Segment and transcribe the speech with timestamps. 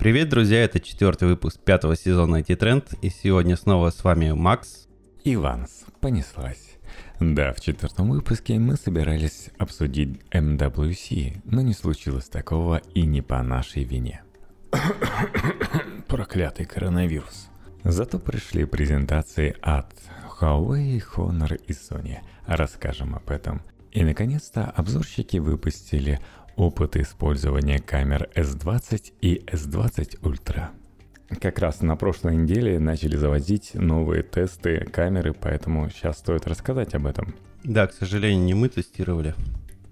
[0.00, 4.88] Привет, друзья, это четвертый выпуск пятого сезона IT Trend, и сегодня снова с вами Макс.
[5.24, 6.78] Иванс, понеслась.
[7.20, 13.42] Да, в четвертом выпуске мы собирались обсудить MWC, но не случилось такого и не по
[13.42, 14.22] нашей вине.
[16.08, 17.50] Проклятый коронавирус.
[17.84, 19.92] Зато пришли презентации от
[20.40, 22.20] Huawei, Honor и Sony.
[22.46, 23.60] Расскажем об этом.
[23.92, 26.20] И наконец-то обзорщики выпустили
[26.60, 30.68] опыт использования камер S20 и S20 Ultra.
[31.40, 37.06] Как раз на прошлой неделе начали заводить новые тесты камеры, поэтому сейчас стоит рассказать об
[37.06, 37.34] этом.
[37.64, 39.34] Да, к сожалению, не мы тестировали,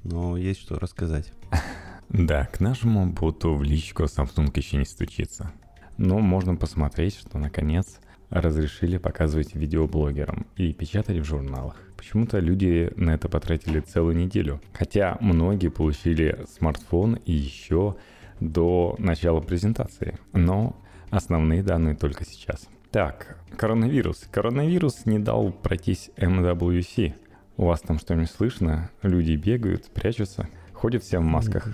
[0.05, 1.33] но есть что рассказать.
[2.11, 5.53] Да, к нашему боту в личку Samsung еще не стучится.
[5.99, 7.99] Но можно посмотреть, что наконец
[8.31, 11.77] разрешили показывать видеоблогерам и печатать в журналах.
[11.99, 14.61] Почему-то люди на это потратили целую неделю.
[14.73, 17.97] Хотя многие получили смартфон еще
[18.39, 20.17] до начала презентации.
[20.33, 20.77] Но
[21.11, 22.69] основные данные только сейчас.
[22.93, 24.29] Так, коронавирус.
[24.31, 27.15] Коронавирус не дал пройтись MWC.
[27.57, 28.91] У вас там что-нибудь слышно?
[29.03, 31.69] Люди бегают, прячутся, ходят все в масках.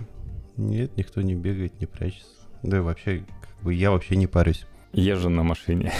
[0.56, 2.48] Нет, никто не бегает, не прячется.
[2.62, 4.64] Да вообще, как бы я вообще не парюсь.
[4.94, 5.92] Езжу на машине.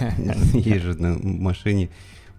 [0.54, 1.90] Езжу на машине.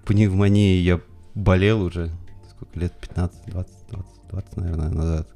[0.06, 1.00] Пневмонией я
[1.36, 2.12] болел уже
[2.60, 5.28] сколько лет, 15, 20, 20, 20, наверное, назад.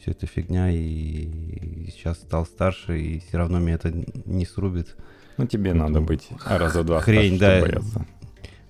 [0.00, 3.90] Все это фигня, и сейчас стал старше, и все равно меня это
[4.26, 4.96] не срубит.
[5.38, 5.88] Ну, тебе Поэтому...
[5.88, 7.66] надо быть раза два Хрень, старше, да.
[7.66, 8.06] бояться.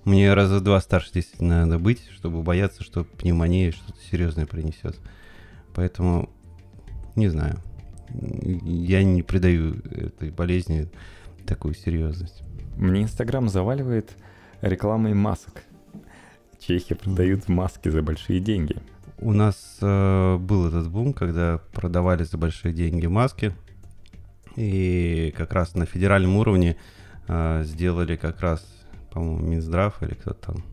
[0.05, 4.97] Мне раза два старше действительно надо быть, чтобы бояться, что пневмония что-то серьезное принесет.
[5.75, 6.29] Поэтому
[7.15, 7.59] не знаю.
[8.09, 10.89] Я не придаю этой болезни
[11.45, 12.41] такую серьезность.
[12.75, 14.11] Мне Инстаграм заваливает
[14.61, 15.63] рекламой масок.
[16.59, 18.75] Чехи продают маски за большие деньги.
[19.17, 23.53] У нас э, был этот бум, когда продавали за большие деньги маски.
[24.55, 26.77] И как раз на федеральном уровне
[27.27, 28.65] э, сделали как раз,
[29.11, 30.63] по-моему, Минздрав или кто-то там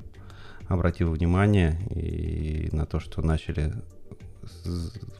[0.68, 3.72] обратил внимание и на то, что начали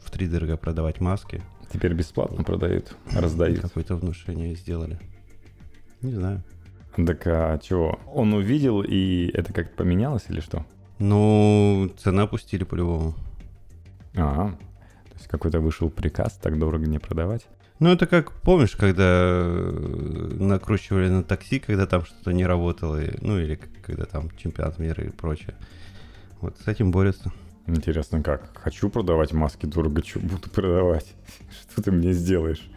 [0.05, 1.43] в три дорого продавать маски.
[1.73, 3.61] Теперь бесплатно продают, раздают.
[3.61, 4.99] Какое-то внушение сделали.
[6.03, 6.43] Не знаю.
[6.97, 8.01] Так а чего?
[8.13, 10.65] Он увидел, и это как-то поменялось или что?
[10.99, 13.15] Ну, цена опустили по-любому.
[14.17, 17.47] А, то есть какой-то вышел приказ так дорого не продавать?
[17.79, 23.61] Ну, это как, помнишь, когда накручивали на такси, когда там что-то не работало, ну, или
[23.85, 25.55] когда там чемпионат мира и прочее.
[26.41, 27.31] Вот с этим борются.
[27.67, 28.57] Интересно, как?
[28.57, 31.15] Хочу продавать маски дорого, что буду продавать?
[31.71, 32.71] Что ты мне сделаешь?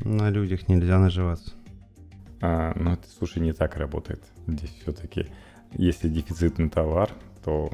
[0.00, 1.52] На людях нельзя наживаться.
[2.42, 4.20] А, ну, это, слушай, не так работает.
[4.48, 5.26] Здесь все-таки,
[5.72, 7.08] если дефицитный товар,
[7.44, 7.70] то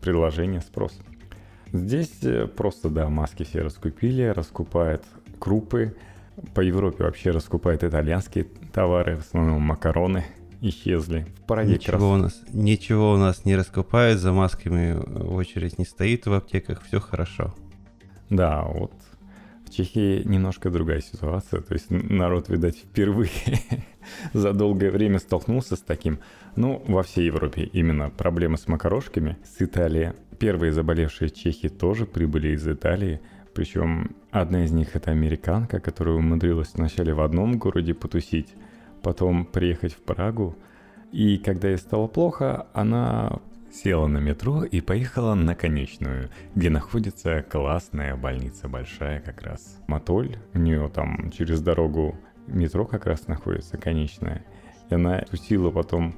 [0.00, 0.98] предложение, спрос.
[1.72, 5.04] Здесь э, просто, да, маски все раскупили, раскупают
[5.38, 5.96] крупы.
[6.52, 10.24] По Европе вообще раскупают итальянские товары, в основном макароны
[10.60, 11.26] исчезли.
[11.38, 12.02] В параде ничего, крас...
[12.02, 16.98] у нас, ничего у нас не раскупают, за масками очередь не стоит в аптеках, все
[16.98, 17.54] хорошо.
[18.30, 18.92] Да, вот
[19.72, 21.60] Чехии немножко другая ситуация.
[21.60, 23.30] То есть народ, видать, впервые
[24.32, 26.18] за долгое время столкнулся с таким.
[26.56, 29.38] Ну, во всей Европе именно проблемы с макарошками.
[29.44, 30.12] С Италии.
[30.38, 33.20] Первые заболевшие чехи тоже прибыли из Италии.
[33.54, 38.54] Причем одна из них это американка, которая умудрилась вначале в одном городе потусить,
[39.02, 40.56] потом приехать в Прагу.
[41.12, 43.40] И когда ей стало плохо, она
[43.72, 49.78] села на метро и поехала на конечную, где находится классная больница, большая как раз.
[49.86, 52.16] Матоль, у нее там через дорогу
[52.46, 54.44] метро как раз находится, конечная.
[54.90, 56.14] И она тусила потом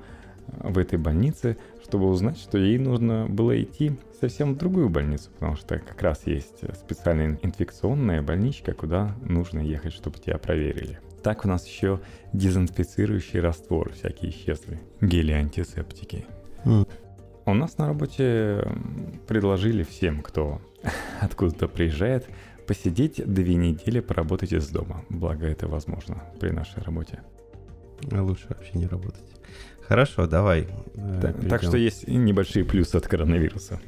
[0.47, 5.31] э, в этой больнице, чтобы узнать, что ей нужно было идти совсем в другую больницу,
[5.33, 10.99] потому что как раз есть специальная инфекционная больничка, куда нужно ехать, чтобы тебя проверили.
[11.23, 12.01] Так у нас еще
[12.33, 16.27] дезинфицирующий раствор всякие исчезли, гели-антисептики.
[17.47, 18.67] У нас на работе
[19.27, 20.63] предложили всем, кто
[21.21, 22.27] откуда-то приезжает,
[22.67, 25.05] посидеть две недели, поработать из дома.
[25.11, 27.21] Благо это возможно при нашей работе.
[28.11, 29.25] А лучше вообще не работать.
[29.83, 30.69] Хорошо, давай.
[30.95, 33.79] Э, так, так что есть небольшие плюсы от коронавируса.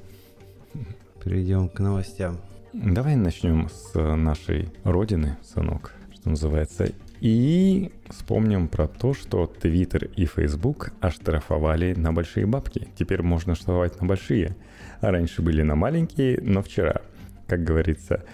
[1.24, 2.38] Перейдем к новостям.
[2.74, 6.92] Давай начнем с нашей родины, сынок, что называется.
[7.20, 12.88] И вспомним про то, что Twitter и Facebook оштрафовали на большие бабки.
[12.98, 14.56] Теперь можно штрафовать на большие.
[15.00, 17.02] А раньше были на маленькие, но вчера,
[17.46, 18.24] как говорится,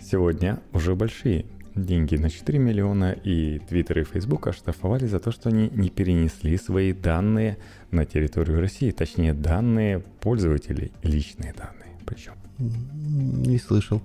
[0.00, 5.50] сегодня уже большие деньги на 4 миллиона, и Twitter и Facebook оштрафовали за то, что
[5.50, 7.58] они не перенесли свои данные
[7.90, 11.80] на территорию России, точнее данные пользователей, личные данные
[12.10, 12.32] причем.
[12.58, 14.02] Не слышал.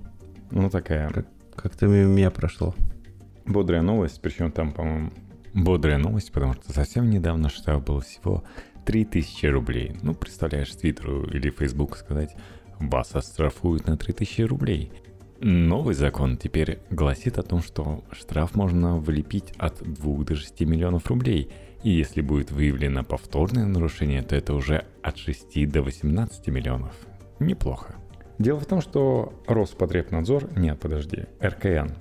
[0.50, 1.10] Ну такая...
[1.10, 1.26] Как-
[1.56, 2.74] как-то мимо меня прошло.
[3.46, 5.10] Бодрая новость, причем там, по-моему,
[5.54, 8.44] бодрая новость, потому что совсем недавно штраф был всего
[8.84, 9.96] 3000 рублей.
[10.02, 12.36] Ну, представляешь, Твиттеру или Фейсбуку сказать,
[12.78, 14.92] вас оштрафуют на 3000 рублей.
[15.40, 21.08] Новый закон теперь гласит о том, что штраф можно влепить от 2 до 6 миллионов
[21.08, 21.50] рублей.
[21.82, 26.94] И если будет выявлено повторное нарушение, то это уже от 6 до 18 миллионов.
[27.38, 27.96] Неплохо.
[28.38, 31.92] Дело в том, что Роспотребнадзор, нет, подожди, РКН,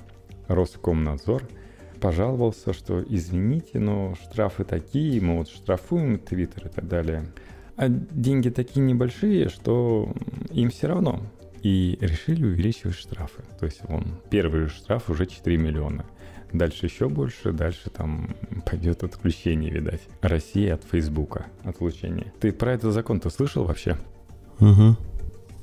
[0.48, 1.44] Роскомнадзор
[2.00, 7.26] пожаловался, что извините, но штрафы такие, мы вот штрафуем Твиттер и так далее.
[7.78, 10.14] А деньги такие небольшие, что
[10.52, 11.22] им все равно
[11.62, 13.42] и решили увеличивать штрафы.
[13.60, 16.06] То есть он первый штраф уже 4 миллиона.
[16.54, 20.02] Дальше еще больше, дальше там пойдет отключение, видать.
[20.22, 22.32] Россия от Фейсбука отлучение.
[22.40, 23.98] Ты про этот закон-то слышал вообще?
[24.60, 24.96] Угу.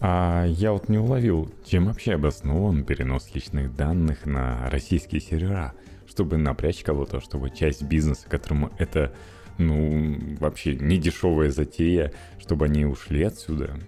[0.04, 5.74] А я вот не уловил, чем вообще обоснован перенос личных данных на российские сервера,
[6.08, 9.12] чтобы напрячь кого-то, чтобы часть бизнеса, которому это,
[9.58, 13.78] ну, вообще не дешевая затея, чтобы они ушли отсюда.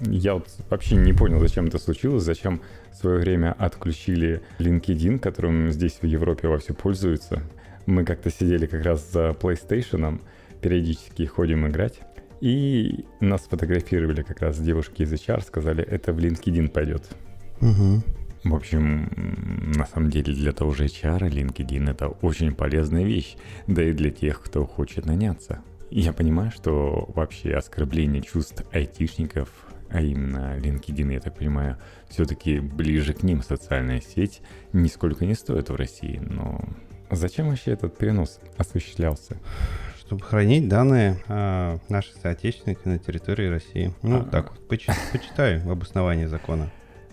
[0.00, 2.60] Я вот вообще не понял, зачем это случилось, зачем
[2.90, 7.40] в свое время отключили LinkedIn, которым здесь в Европе во все пользуются.
[7.86, 10.20] Мы как-то сидели как раз за PlayStation,
[10.60, 12.00] периодически ходим играть.
[12.40, 17.08] И нас фотографировали как раз девушки из HR, сказали, это в LinkedIn пойдет.
[17.60, 18.02] Угу.
[18.44, 23.36] В общем, на самом деле для того же HR LinkedIn это очень полезная вещь,
[23.66, 25.62] да и для тех, кто хочет наняться.
[25.90, 29.48] Я понимаю, что вообще оскорбление чувств айтишников
[29.88, 31.78] а именно LinkedIn, я так понимаю,
[32.08, 34.42] все-таки ближе к ним социальная сеть,
[34.72, 36.64] нисколько не стоит в России, но
[37.10, 39.38] зачем вообще этот перенос осуществлялся?
[40.06, 43.92] Чтобы хранить данные о наших соотечественников на территории России.
[44.02, 44.24] Ну, а...
[44.24, 46.70] так вот, почи- почитай обоснование закона.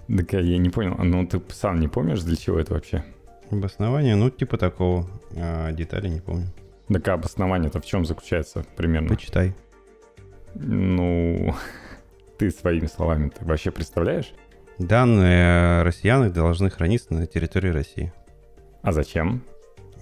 [0.07, 3.03] Так я не понял, ну ты сам не помнишь, для чего это вообще?
[3.49, 6.47] Обоснование, ну, типа такого, а детали не помню.
[6.87, 9.09] Так а обоснование-то в чем заключается примерно?
[9.09, 9.55] Почитай.
[10.53, 11.55] Ну,
[12.37, 14.33] ты своими словами ты вообще представляешь?
[14.77, 18.13] Данные россиян должны храниться на территории России.
[18.81, 19.43] А зачем?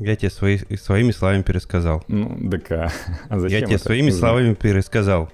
[0.01, 2.03] Я тебе свои, своими словами пересказал.
[2.07, 2.91] Ну, так а,
[3.29, 3.59] а зачем?
[3.59, 4.19] Я тебе своими нужно?
[4.19, 5.29] словами пересказал.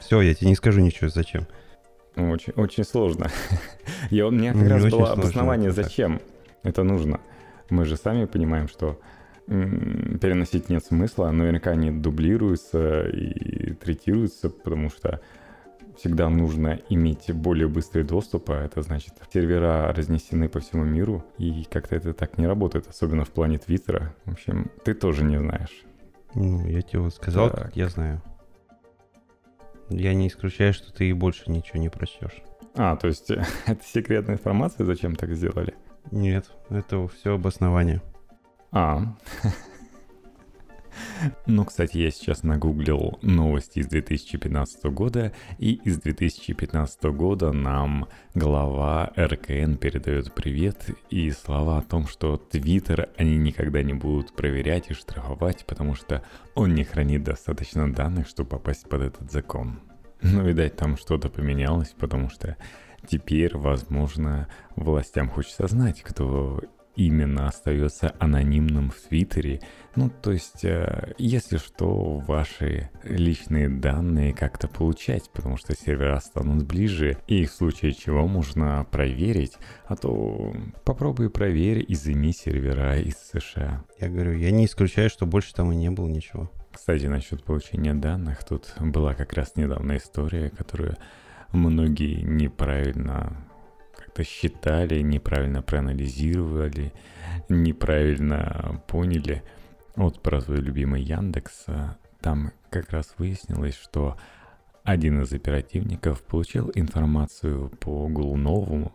[0.00, 1.46] Все, я тебе не скажу ничего, зачем.
[2.16, 3.30] Очень, очень сложно.
[4.10, 6.20] Я, у меня как раз было сложно, обоснование, зачем
[6.62, 7.20] это нужно.
[7.68, 8.98] Мы же сами понимаем, что
[9.46, 15.20] переносить нет смысла, наверняка они дублируются и третируются, потому что
[16.00, 21.64] всегда нужно иметь более быстрый доступ, а это значит сервера разнесены по всему миру, и
[21.70, 24.14] как-то это так не работает, особенно в плане Твиттера.
[24.24, 25.84] В общем, ты тоже не знаешь.
[26.34, 27.64] Ну, я тебе вот сказал, так.
[27.64, 28.22] как я знаю.
[29.90, 32.42] Я не исключаю, что ты и больше ничего не прочтешь.
[32.74, 33.30] А, то есть
[33.66, 35.74] это секретная информация, зачем так сделали?
[36.10, 38.00] Нет, это все обоснование.
[38.72, 39.02] А,
[41.46, 49.12] ну, кстати, я сейчас нагуглил новости из 2015 года, и из 2015 года нам глава
[49.16, 54.94] РКН передает привет и слова о том, что Твиттер они никогда не будут проверять и
[54.94, 56.22] штрафовать, потому что
[56.54, 59.80] он не хранит достаточно данных, чтобы попасть под этот закон.
[60.22, 62.56] Ну, видать, там что-то поменялось, потому что
[63.06, 66.60] теперь, возможно, властям хочется знать, кто
[67.06, 69.60] именно остается анонимным в Твиттере.
[69.96, 76.66] Ну, то есть, э, если что, ваши личные данные как-то получать, потому что сервера станут
[76.66, 80.54] ближе, и в случае чего можно проверить, а то
[80.84, 83.82] попробуй проверь и займи сервера из США.
[83.98, 86.50] Я говорю, я не исключаю, что больше там и не было ничего.
[86.70, 90.96] Кстати, насчет получения данных, тут была как раз недавно история, которую
[91.52, 93.36] многие неправильно
[94.10, 96.92] как-то считали, неправильно проанализировали,
[97.48, 99.42] неправильно поняли.
[99.94, 104.16] Вот про свой любимый Яндекс, а, там как раз выяснилось, что
[104.82, 108.92] один из оперативников получил информацию по Голунову.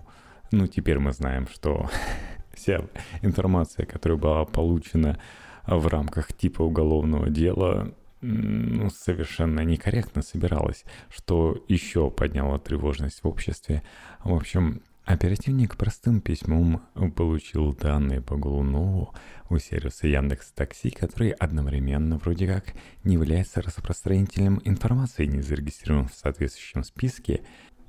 [0.51, 1.89] Ну, теперь мы знаем, что
[2.53, 2.81] вся
[3.21, 5.17] информация, которая была получена
[5.65, 13.81] в рамках типа уголовного дела, ну, совершенно некорректно собиралась, что еще подняло тревожность в обществе.
[14.23, 16.81] В общем, Оперативник простым письмом
[17.15, 19.13] получил данные по Голунову
[19.51, 26.13] у сервиса Яндекс Такси, который одновременно вроде как не является распространителем информации, не зарегистрирован в
[26.15, 27.41] соответствующем списке.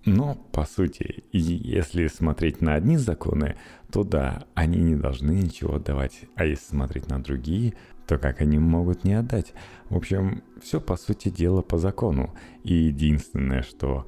[0.05, 3.57] Но, по сути, если смотреть на одни законы,
[3.91, 6.27] то да, они не должны ничего отдавать.
[6.37, 7.75] А если смотреть на другие,
[8.07, 9.55] то как они могут не отдать?
[9.89, 12.37] В общем, все по сути дела по закону.
[12.63, 14.07] И единственное, что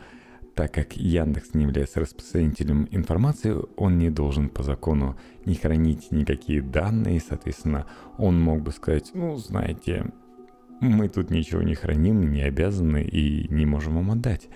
[0.58, 6.62] так как Яндекс не является распространителем информации, он не должен по закону не хранить никакие
[6.62, 7.86] данные, соответственно,
[8.16, 10.06] он мог бы сказать, ну, знаете,
[10.80, 14.48] мы тут ничего не храним, не обязаны и не можем вам отдать.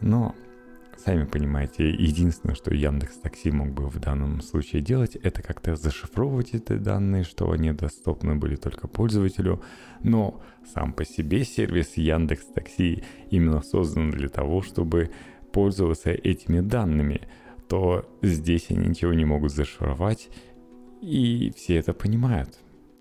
[0.00, 0.36] Но
[1.04, 6.54] Сами понимаете, единственное, что Яндекс Такси мог бы в данном случае делать, это как-то зашифровывать
[6.54, 9.62] эти данные, что они доступны были только пользователю.
[10.02, 10.42] Но
[10.74, 15.10] сам по себе сервис Яндекс Такси именно создан для того, чтобы
[15.58, 17.22] пользоваться этими данными,
[17.68, 20.28] то здесь они ничего не могут зашифровать,
[21.02, 22.60] и все это понимают.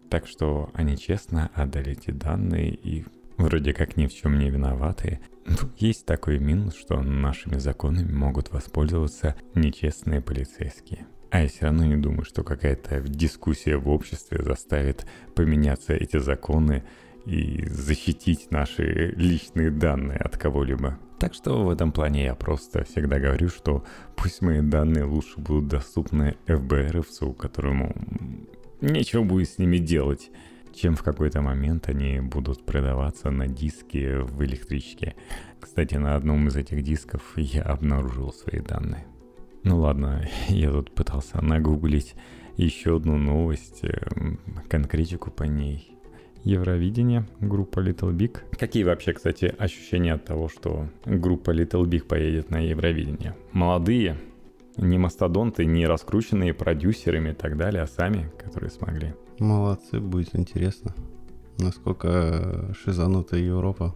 [0.10, 3.06] Так что они честно отдали эти данные и
[3.38, 8.52] вроде как ни в чем не виноваты, ну, есть такой минус, что нашими законами могут
[8.52, 11.06] воспользоваться нечестные полицейские.
[11.30, 16.84] А я все равно не думаю, что какая-то дискуссия в обществе заставит поменяться эти законы
[17.28, 20.98] и защитить наши личные данные от кого-либо.
[21.20, 23.84] Так что в этом плане я просто всегда говорю, что
[24.16, 27.96] пусть мои данные лучше будут доступны ФБРовцу, которому
[28.82, 30.30] нечего будет с ними делать
[30.78, 35.16] чем в какой-то момент они будут продаваться на диске в электричке.
[35.60, 39.08] Кстати, на одном из этих дисков я обнаружил свои данные.
[39.64, 42.16] Ну ладно, я тут пытался нагуглить
[42.58, 45.97] еще одну новость, эм, конкретику по ней.
[46.44, 48.38] Евровидение, группа Little Big.
[48.58, 53.36] Какие вообще, кстати, ощущения от того, что группа Little Big поедет на Евровидение?
[53.51, 54.17] Молодые,
[54.77, 59.13] не мастодонты, не раскрученные продюсерами и так далее, а сами, которые смогли.
[59.39, 60.94] Молодцы, будет интересно.
[61.60, 63.96] Насколько шизанутая Европа.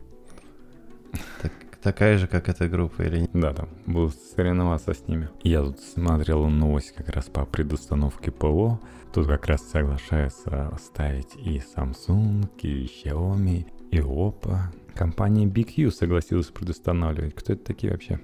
[1.41, 1.51] Так,
[1.81, 3.29] такая же, как эта группа или нет?
[3.33, 5.29] Да, там будут соревноваться с ними.
[5.43, 8.79] Я тут смотрел новость как раз по предустановке ПО.
[9.13, 14.57] Тут как раз соглашаются ставить и Samsung, и Xiaomi, и Oppo.
[14.95, 17.35] Компания BQ согласилась предустанавливать.
[17.35, 18.19] Кто это такие вообще?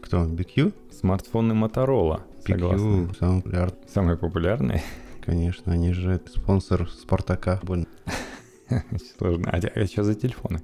[0.00, 0.24] Кто?
[0.24, 0.74] BQ?
[0.92, 2.22] Смартфоны Motorola.
[2.46, 3.14] BQ согласны.
[3.14, 3.78] самый популярный.
[3.88, 4.82] Самый популярный?
[5.20, 7.60] Конечно, они же спонсор Спартака.
[7.62, 7.86] Больно.
[9.18, 9.50] Сложно.
[9.50, 10.62] А, а что за телефоны?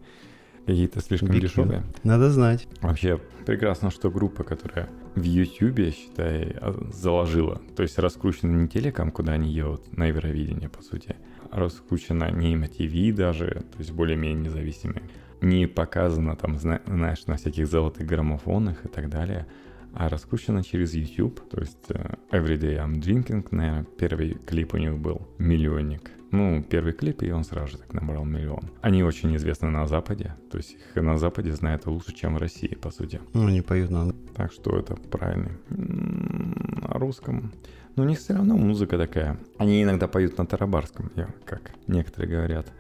[0.69, 1.83] Какие-то слишком Big дешевые.
[2.05, 2.69] Надо знать.
[2.83, 7.63] Вообще прекрасно, что группа, которая в YouTube, считай, а, заложила.
[7.75, 11.17] То есть раскручена не телеком, куда они едут, на Евровидение, по сути.
[11.51, 15.05] А раскручена не MTV даже, то есть более-менее независимые.
[15.41, 19.47] Не показано там, знаешь, на всяких золотых граммофонах и так далее
[19.95, 21.41] а раскручена через YouTube.
[21.49, 26.11] То есть uh, Everyday I'm Drinking, наверное, первый клип у них был «Миллионник».
[26.31, 28.71] Ну, первый клип, и он сразу же так набрал миллион.
[28.83, 32.75] Они очень известны на Западе, то есть их на Западе знают лучше, чем в России,
[32.75, 33.21] по сути.
[33.33, 34.13] Ну, они поют на...
[34.35, 35.53] Так что это правильный.
[35.71, 37.53] На русском.
[37.97, 39.39] Но у них все равно музыка такая.
[39.57, 41.11] Они иногда поют на тарабарском,
[41.45, 42.73] как некоторые говорят.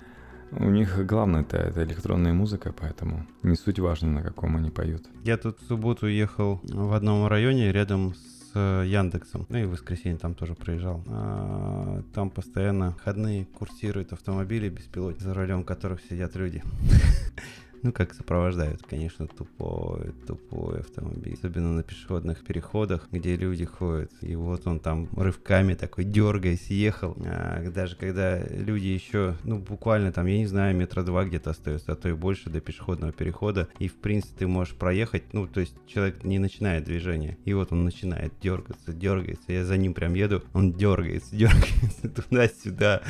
[0.50, 5.05] У них главное это, это электронная музыка, поэтому не суть важно, на каком они поют.
[5.25, 9.47] Я тут в субботу ехал в одном районе рядом с э, Яндексом.
[9.49, 11.02] Ну и в воскресенье там тоже проезжал.
[11.09, 16.62] А, там постоянно ходные курсируют автомобили беспилотники, за рулем которых сидят люди.
[17.82, 21.35] Ну, как сопровождают, конечно, тупой, тупой автомобиль.
[21.35, 24.11] Особенно на пешеходных переходах, где люди ходят.
[24.23, 27.16] И вот он там рывками такой дергаясь ехал.
[27.25, 31.92] А даже когда люди еще, ну, буквально там, я не знаю, метра два где-то остается,
[31.92, 33.68] а то и больше до пешеходного перехода.
[33.78, 37.38] И, в принципе, ты можешь проехать, ну, то есть человек не начинает движение.
[37.44, 39.52] И вот он начинает дергаться, дергается.
[39.52, 43.02] Я за ним прям еду, он дергается, дергается туда-сюда.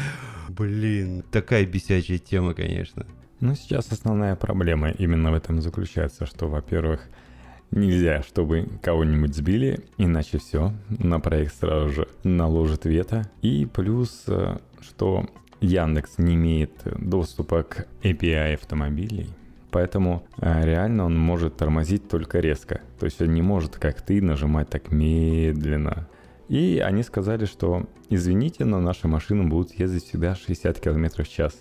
[0.48, 3.06] Блин, такая бесячая тема, конечно.
[3.40, 7.08] Ну, сейчас основная проблема именно в этом заключается, что, во-первых,
[7.70, 13.30] нельзя, чтобы кого-нибудь сбили, иначе все, на проект сразу же наложит вето.
[13.42, 15.26] И плюс, э, что
[15.60, 19.28] Яндекс не имеет доступа к API автомобилей,
[19.70, 22.80] Поэтому э, реально он может тормозить только резко.
[22.98, 26.08] То есть он не может, как ты, нажимать так медленно.
[26.48, 31.54] И они сказали, что извините, но наши машины будут ездить всегда 60 км в час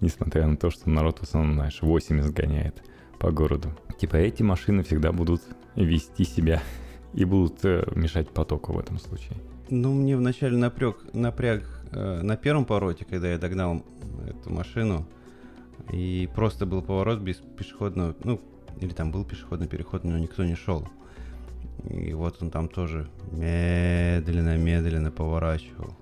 [0.00, 2.82] несмотря на то, что народ в основном, знаешь, 80 гоняет
[3.18, 3.70] по городу.
[3.98, 5.42] Типа эти машины всегда будут
[5.74, 6.62] вести себя
[7.14, 9.36] и будут э, мешать потоку в этом случае.
[9.70, 13.82] Ну, мне вначале напряг, напряг э, на первом повороте, когда я догнал
[14.28, 15.06] эту машину,
[15.92, 18.40] и просто был поворот без пешеходного, ну,
[18.80, 20.86] или там был пешеходный переход, но никто не шел.
[21.88, 25.94] И вот он там тоже медленно-медленно поворачивал.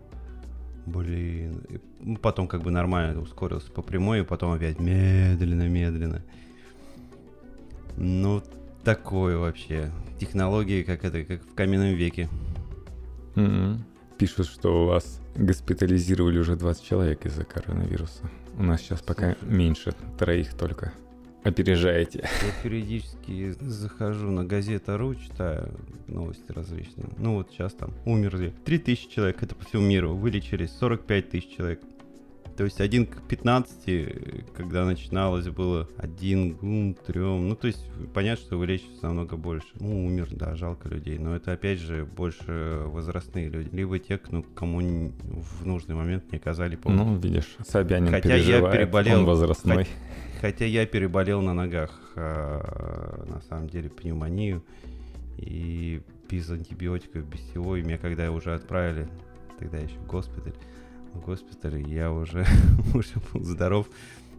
[0.87, 1.63] Блин.
[1.69, 6.23] И потом как бы нормально ускорился по прямой, и потом опять медленно-медленно.
[7.97, 8.43] Ну,
[8.83, 9.91] такое вообще.
[10.19, 12.29] Технологии, как это, как в каменном веке.
[13.35, 13.79] Mm-hmm.
[14.19, 18.31] Пишут, что у вас госпитализировали уже 20 человек из-за коронавируса.
[18.57, 19.55] У нас сейчас пока Слушай.
[19.55, 20.93] меньше, троих только.
[21.45, 22.29] Опережаете.
[22.43, 25.69] Я периодически захожу на газета.ру, читаю
[26.09, 27.09] новости различные.
[27.19, 31.81] Ну вот сейчас там умерли 3000 человек, это по всему миру, вылечились 45 тысяч человек.
[32.57, 37.49] То есть один к 15, когда начиналось, было один к трем.
[37.49, 39.67] Ну, то есть понятно, что вылечивается намного больше.
[39.81, 41.19] Ну, умер, да, жалко людей.
[41.19, 43.69] Но это, опять же, больше возрастные люди.
[43.73, 47.01] Либо те, ну, кому в нужный момент не оказали помощь.
[47.01, 49.87] Ну, видишь, Собянин Хотя я переболел, он возрастной.
[50.41, 54.63] Хотя я переболел на ногах, а, на самом деле, пневмонию.
[55.39, 57.77] И без антибиотиков, без всего.
[57.77, 59.09] И меня когда уже отправили,
[59.59, 60.55] тогда еще в госпиталь,
[61.21, 62.47] госпитале я уже,
[62.95, 63.89] уже был здоров,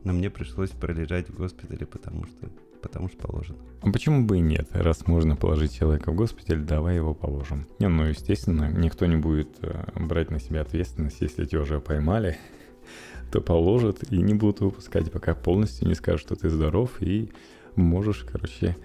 [0.04, 2.50] но мне пришлось пролежать в госпитале, потому что
[2.86, 3.58] потому что положено.
[3.82, 4.68] А почему бы и нет?
[4.72, 7.66] Раз можно положить человека в госпиталь, давай его положим.
[7.80, 12.38] Не, ну, естественно, никто не будет э, брать на себя ответственность, если тебя уже поймали,
[13.32, 17.32] то положат и не будут выпускать, пока полностью не скажут, что ты здоров и
[17.76, 18.78] можешь, короче,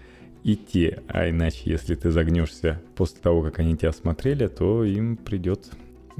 [0.44, 0.96] идти.
[1.08, 5.70] А иначе, если ты загнешься после того, как они тебя осмотрели, то им придет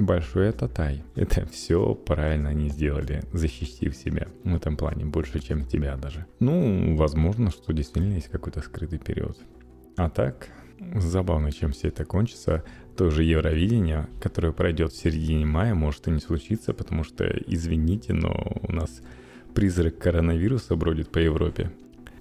[0.00, 1.02] большой татай.
[1.14, 6.26] Это все правильно они сделали, защитив себя в этом плане, больше, чем тебя даже.
[6.38, 9.38] Ну, возможно, что действительно есть какой-то скрытый период.
[9.96, 10.48] А так,
[10.96, 12.64] забавно, чем все это кончится.
[12.96, 18.12] То же Евровидение, которое пройдет в середине мая, может и не случиться, потому что, извините,
[18.12, 19.00] но у нас
[19.54, 21.70] призрак коронавируса бродит по Европе.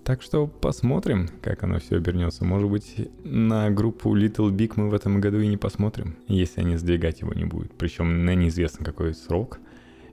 [0.09, 2.43] Так что посмотрим, как оно все обернется.
[2.43, 6.77] Может быть, на группу Little Big мы в этом году и не посмотрим, если они
[6.77, 7.77] сдвигать его не будет.
[7.77, 9.59] Причем на неизвестно какой срок.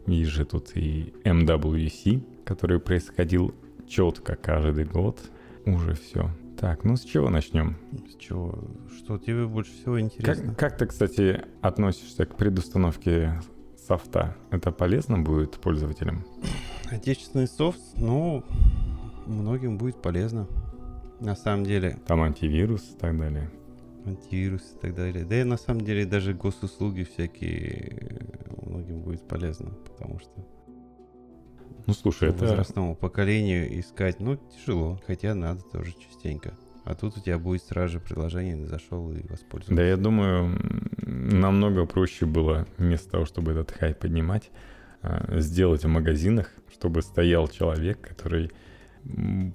[0.07, 3.55] Есть же тут и MWC, который происходил
[3.88, 5.19] четко каждый год.
[5.65, 6.31] Уже все.
[6.61, 7.79] Так, ну с чего начнем?
[8.07, 8.69] С чего?
[8.99, 10.49] Что тебе больше всего интересно?
[10.49, 13.41] Как, как ты, кстати, относишься к предустановке
[13.79, 14.37] софта?
[14.50, 16.23] Это полезно будет пользователям?
[16.91, 18.45] Отечественный софт, ну,
[19.26, 20.47] многим будет полезно.
[21.21, 21.99] На самом деле.
[22.06, 23.50] Там антивирус и так далее.
[24.04, 25.25] Антивирус и так далее.
[25.25, 28.21] Да и на самом деле даже госуслуги всякие
[28.62, 30.47] многим будет полезно, потому что
[31.87, 32.46] ну слушай, это...
[32.46, 36.55] Возрастному поколению искать, ну, тяжело, хотя надо тоже частенько.
[36.85, 39.74] А тут у тебя будет сразу же приложение, зашел и воспользовался.
[39.74, 40.59] Да, я думаю,
[41.03, 44.51] намного проще было, вместо того, чтобы этот хайп поднимать,
[45.03, 48.51] а, сделать в магазинах, чтобы стоял человек, который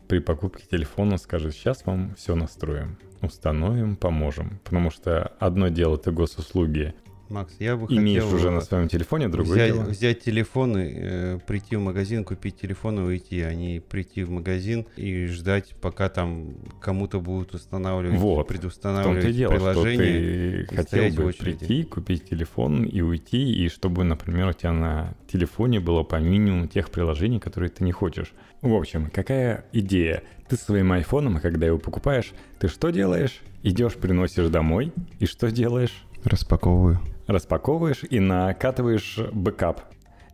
[0.08, 4.60] при покупке телефона скажет, сейчас вам все настроим, установим, поможем.
[4.64, 6.94] Потому что одно дело это госуслуги,
[7.32, 9.84] Макс, я бы Имеешь хотел уже на своем телефоне другой взять, дело.
[9.86, 14.30] взять телефон, и, э, прийти в магазин, купить телефон и уйти, а не прийти в
[14.30, 18.48] магазин и ждать, пока там кому-то будут устанавливать, вот.
[18.48, 20.66] предустанавливать в дело, приложение.
[20.66, 25.16] Что ты хотел бы прийти, купить телефон и уйти, и чтобы, например, у тебя на
[25.32, 28.34] телефоне было по минимуму тех приложений, которые ты не хочешь.
[28.62, 30.24] В общем, какая идея?
[30.50, 33.40] Ты своим айфоном, когда его покупаешь, ты что делаешь?
[33.64, 36.04] Идешь, приносишь домой, и что делаешь?
[36.24, 37.00] Распаковываю
[37.32, 39.82] распаковываешь и накатываешь бэкап.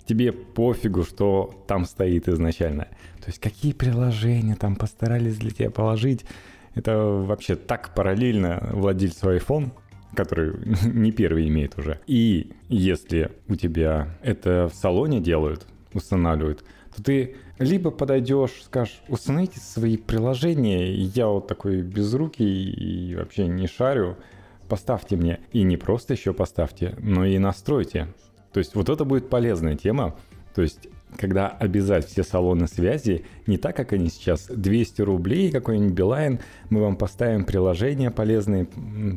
[0.06, 2.86] Тебе пофигу, что там стоит изначально.
[3.20, 6.26] То есть какие приложения там постарались для тебя положить.
[6.76, 9.72] Это вообще так параллельно владельцу iPhone,
[10.16, 10.54] который
[10.86, 12.00] не первый имеет уже.
[12.08, 16.64] И если у тебя это в салоне делают, устанавливают,
[16.96, 23.68] то ты либо подойдешь, скажешь, установите свои приложения, я вот такой безрукий и вообще не
[23.68, 24.18] шарю,
[24.68, 25.40] поставьте мне.
[25.52, 28.08] И не просто еще поставьте, но и настройте.
[28.54, 30.16] То есть вот это будет полезная тема.
[30.56, 35.94] То есть когда обязать все салоны связи, не так, как они сейчас, 200 рублей, какой-нибудь
[35.94, 38.68] Билайн, мы вам поставим приложение полезные,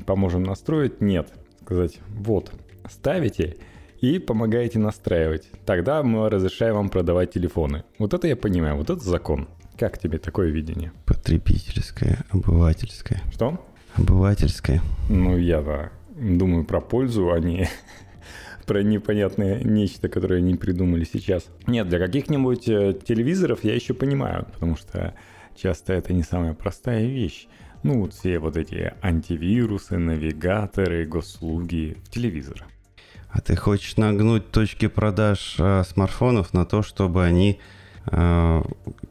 [0.07, 1.01] поможем настроить.
[1.01, 1.33] Нет.
[1.63, 2.53] Сказать, вот,
[2.91, 3.57] ставите
[4.01, 5.49] и помогаете настраивать.
[5.67, 7.85] Тогда мы разрешаем вам продавать телефоны.
[7.99, 9.49] Вот это я понимаю, вот это закон.
[9.79, 10.93] Как тебе такое видение?
[11.07, 13.23] Потребительское, обывательское.
[13.33, 13.65] Что?
[14.01, 14.81] Обывательское.
[15.11, 17.69] Ну, я думаю про пользу, а не
[18.67, 21.45] про непонятное нечто, которое они придумали сейчас.
[21.67, 25.15] Нет, для каких-нибудь э, телевизоров я еще понимаю, потому что
[25.55, 27.47] часто это не самая простая вещь.
[27.83, 32.67] Ну, вот все вот эти антивирусы, навигаторы, госуслуги в телевизор.
[33.31, 37.61] А ты хочешь нагнуть точки продаж э, смартфонов на то, чтобы они
[38.07, 38.63] э,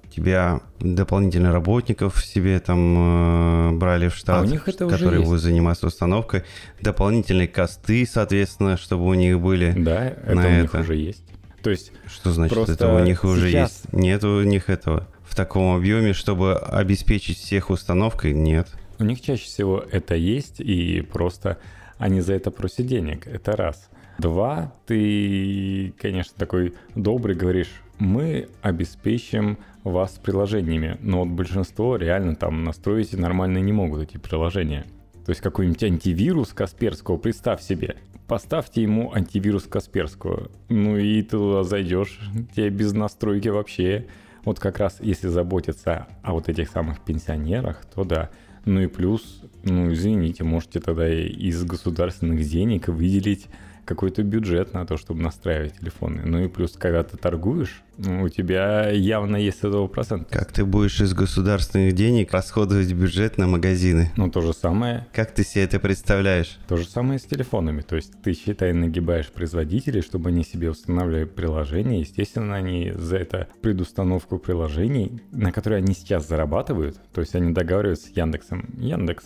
[0.10, 5.42] тебя дополнительных работников себе там э, брали в штат, а у них это которые будут
[5.42, 6.44] заниматься установкой,
[6.82, 9.74] дополнительные косты, соответственно, чтобы у них были.
[9.78, 10.62] Да, это на у это.
[10.62, 11.24] них уже есть.
[11.62, 13.84] То есть что значит это у них уже сейчас...
[13.84, 13.94] есть?
[13.94, 18.68] Нет у них этого в таком объеме, чтобы обеспечить всех установкой, нет.
[18.98, 21.58] У них чаще всего это есть, и просто
[21.98, 23.28] они за это просят денег.
[23.28, 23.90] Это раз.
[24.20, 32.66] Два, ты, конечно, такой добрый говоришь, мы обеспечим вас приложениями, но вот большинство реально там
[32.66, 34.86] настроить нормально не могут эти приложения.
[35.26, 37.96] То есть какой-нибудь антивирус Касперского, представь себе,
[38.28, 42.20] поставьте ему антивирус Касперского, ну и ты туда зайдешь,
[42.54, 44.08] тебе без настройки вообще.
[44.44, 48.30] Вот как раз если заботиться о вот этих самых пенсионерах, то да.
[48.66, 53.48] Ну и плюс, ну извините, можете тогда из государственных денег выделить
[53.90, 56.22] какой-то бюджет на то, чтобы настраивать телефоны.
[56.24, 60.30] Ну и плюс, когда ты торгуешь, ну, у тебя явно есть этого процент.
[60.30, 64.12] Как ты будешь из государственных денег расходовать бюджет на магазины?
[64.16, 65.08] Ну, то же самое.
[65.12, 66.60] Как ты себе это представляешь?
[66.68, 67.82] То же самое с телефонами.
[67.82, 72.02] То есть ты, считай, нагибаешь производителей, чтобы они себе устанавливали приложения.
[72.02, 78.08] Естественно, они за это предустановку приложений, на которые они сейчас зарабатывают, то есть они договариваются
[78.08, 78.70] с Яндексом.
[78.78, 79.24] Яндекс,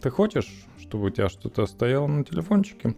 [0.00, 0.50] ты хочешь,
[0.80, 2.94] чтобы у тебя что-то стояло на телефончике?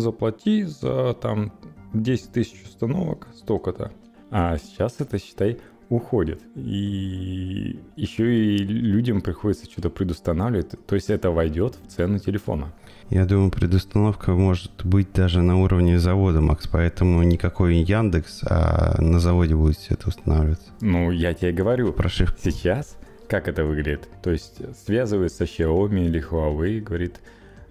[0.00, 1.52] Заплати за там
[1.94, 3.92] 10 тысяч установок столько-то.
[4.30, 6.40] А сейчас это, считай, уходит.
[6.54, 10.70] И еще и людям приходится что-то предустанавливать.
[10.86, 12.72] То есть это войдет в цену телефона.
[13.10, 19.20] Я думаю, предустановка может быть даже на уровне завода, Макс, поэтому никакой Яндекс, а на
[19.20, 20.70] заводе будет все это устанавливаться.
[20.80, 22.38] Ну, я тебе говорю, Прошивка.
[22.42, 22.96] сейчас
[23.32, 24.10] как это выглядит?
[24.22, 27.20] То есть связывается Xiaomi или Huawei, говорит,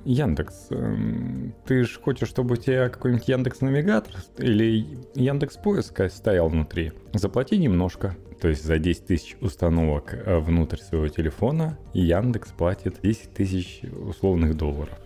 [0.06, 4.86] Яндекс, эм, ты же хочешь, чтобы у тебя какой-нибудь Яндекс Навигатор или
[5.16, 6.92] Яндекс Поиск стоял внутри?
[7.14, 8.16] Заплати немножко.
[8.42, 14.58] То есть за 10 тысяч установок э, внутрь своего телефона Яндекс платит 10 тысяч условных
[14.58, 14.98] долларов.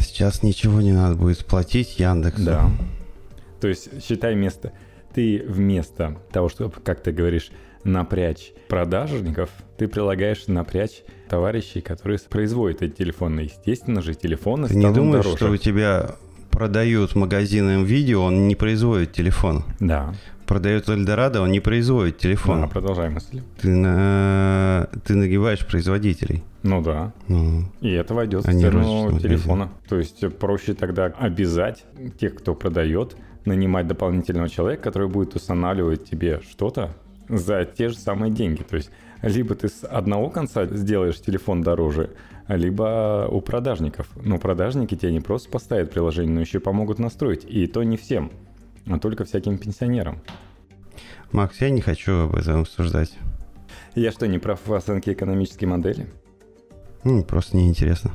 [0.00, 2.44] Сейчас ничего не надо будет платить Яндексу.
[2.44, 2.70] Да.
[3.60, 4.72] То есть считай место.
[5.14, 7.50] Ты вместо того, чтобы, как ты говоришь,
[7.86, 13.40] напрячь продажников, ты прилагаешь напрячь товарищей, которые производят эти телефоны.
[13.40, 15.36] Естественно же, телефоны Ты не думаешь, дороже.
[15.36, 16.16] что у тебя
[16.50, 19.64] продают магазинам видео, он не производит телефон?
[19.80, 20.14] Да.
[20.46, 22.62] Продает Эльдорадо, он не производит телефон.
[22.62, 23.42] Да, продолжай мысль.
[23.60, 24.88] Ты, на...
[25.04, 26.44] ты нагибаешь производителей.
[26.62, 27.12] Ну да.
[27.26, 29.70] Ну, и это войдет в цену телефона.
[29.88, 31.84] То есть проще тогда обязать
[32.20, 36.94] тех, кто продает, нанимать дополнительного человека, который будет устанавливать тебе что-то
[37.28, 38.62] за те же самые деньги.
[38.62, 38.90] То есть
[39.22, 42.10] либо ты с одного конца сделаешь телефон дороже,
[42.48, 44.08] либо у продажников.
[44.22, 47.44] Но продажники тебе не просто поставят приложение, но еще помогут настроить.
[47.44, 48.30] И то не всем,
[48.86, 50.20] а только всяким пенсионерам.
[51.32, 53.12] Макс, я не хочу об этом обсуждать.
[53.94, 56.06] Я что, не прав в оценке экономической модели?
[57.02, 58.12] Ну, просто неинтересно.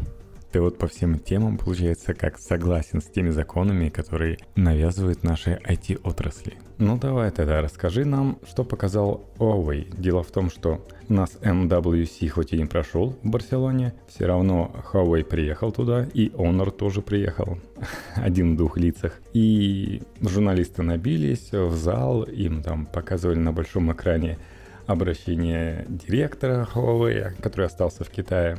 [0.51, 6.57] Ты вот по всем темам, получается, как согласен с теми законами, которые навязывают наши IT-отрасли.
[6.77, 9.95] Ну давай тогда расскажи нам, что показал Huawei.
[9.97, 14.75] Дело в том, что у нас MWC хоть и не прошел в Барселоне, все равно
[14.91, 17.57] Huawei приехал туда, и Honor тоже приехал.
[18.15, 19.21] Один в двух лицах.
[19.31, 24.37] И журналисты набились в зал, им там показывали на большом экране
[24.85, 28.57] обращение директора Huawei, который остался в Китае.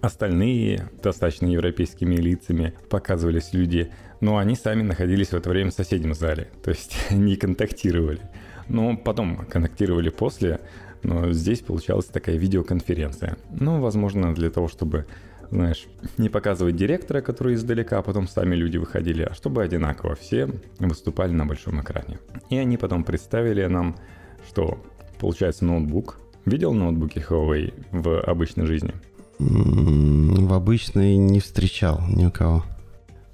[0.00, 6.14] Остальные, достаточно европейскими лицами, показывались люди, но они сами находились в это время в соседнем
[6.14, 8.20] зале, то есть не контактировали.
[8.68, 10.60] Но потом контактировали после,
[11.02, 13.36] но здесь получалась такая видеоконференция.
[13.50, 15.06] Ну, возможно, для того, чтобы,
[15.50, 20.48] знаешь, не показывать директора, который издалека, а потом сами люди выходили, а чтобы одинаково все
[20.78, 22.18] выступали на большом экране.
[22.48, 23.96] И они потом представили нам,
[24.48, 24.82] что
[25.18, 26.18] получается ноутбук.
[26.46, 28.94] Видел ноутбуки Huawei в обычной жизни?
[29.46, 32.64] В обычной не встречал никого.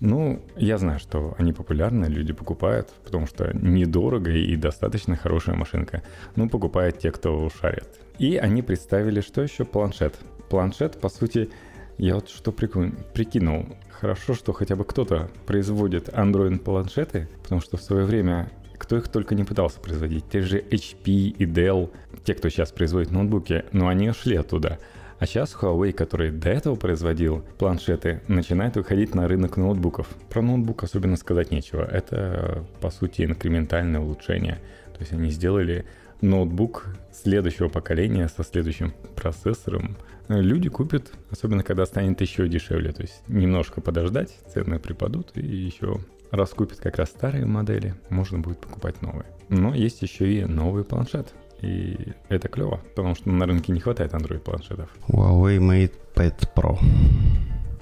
[0.01, 6.03] Ну, я знаю, что они популярны, люди покупают, потому что недорого и достаточно хорошая машинка.
[6.35, 7.88] Ну, покупают те, кто шарит.
[8.18, 10.16] И они представили, что еще планшет.
[10.49, 11.51] Планшет, по сути,
[11.96, 13.66] я вот что прикинул.
[13.90, 19.09] Хорошо, что хотя бы кто-то производит Android планшеты, потому что в свое время кто их
[19.09, 20.25] только не пытался производить.
[20.31, 21.90] Те же HP и Dell,
[22.25, 24.79] те, кто сейчас производит ноутбуки, но они ушли оттуда.
[25.20, 30.09] А сейчас Huawei, который до этого производил планшеты, начинает выходить на рынок ноутбуков.
[30.30, 31.83] Про ноутбук особенно сказать нечего.
[31.83, 34.59] Это, по сути, инкрементальное улучшение.
[34.94, 35.85] То есть они сделали
[36.22, 39.98] ноутбук следующего поколения со следующим процессором.
[40.28, 42.92] Люди купят, особенно когда станет еще дешевле.
[42.92, 48.59] То есть немножко подождать, цены припадут и еще раскупят как раз старые модели, можно будет
[48.59, 49.26] покупать новые.
[49.50, 51.35] Но есть еще и новый планшет.
[51.62, 54.90] И это клево, потому что на рынке не хватает Android планшетов.
[55.09, 56.79] Huawei Mate Pad Pro.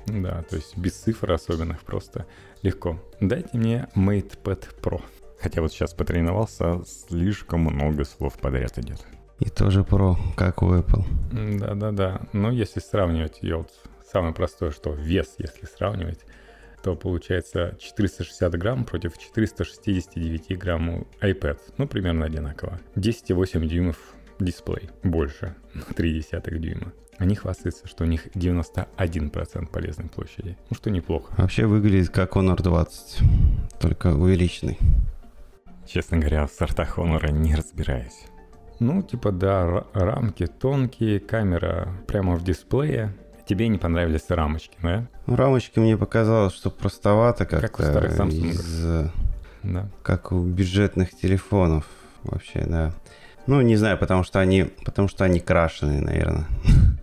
[0.07, 2.27] Да, то есть без цифр особенных просто
[2.62, 2.99] легко.
[3.21, 5.01] Дайте мне Mate Pad Pro.
[5.41, 9.07] Хотя вот сейчас потренировался, слишком много слов подряд идет.
[9.38, 11.05] И тоже Pro, как у Apple.
[11.59, 12.23] Да-да-да.
[12.33, 13.71] Но если сравнивать, я вот
[14.11, 16.21] самое простое, что вес, если сравнивать,
[16.83, 21.59] то получается 460 грамм против 469 грамм iPad.
[21.77, 22.81] Ну, примерно одинаково.
[22.97, 23.97] 10,8 дюймов
[24.38, 26.93] дисплей, больше на 0,3 дюйма.
[27.19, 30.57] Они хвастаются, что у них 91% полезной площади.
[30.71, 31.35] Ну, что неплохо.
[31.37, 33.19] Вообще выглядит как Honor 20,
[33.81, 34.79] только увеличенный.
[35.85, 38.27] Честно говоря, в сортах Honor не разбираюсь.
[38.79, 43.12] Ну, типа, да, рамки тонкие, камера прямо в дисплее.
[43.48, 45.06] Тебе не понравились рамочки, да?
[45.26, 47.66] Ну, рамочки мне показалось, что простовато как-то.
[47.68, 48.50] Как у старых Samsung.
[48.50, 49.11] Из,
[49.62, 49.88] Да.
[50.02, 51.87] как у бюджетных телефонов
[52.24, 52.92] вообще, да.
[53.46, 56.46] Ну, не знаю, потому что они, потому что они крашеные, наверное.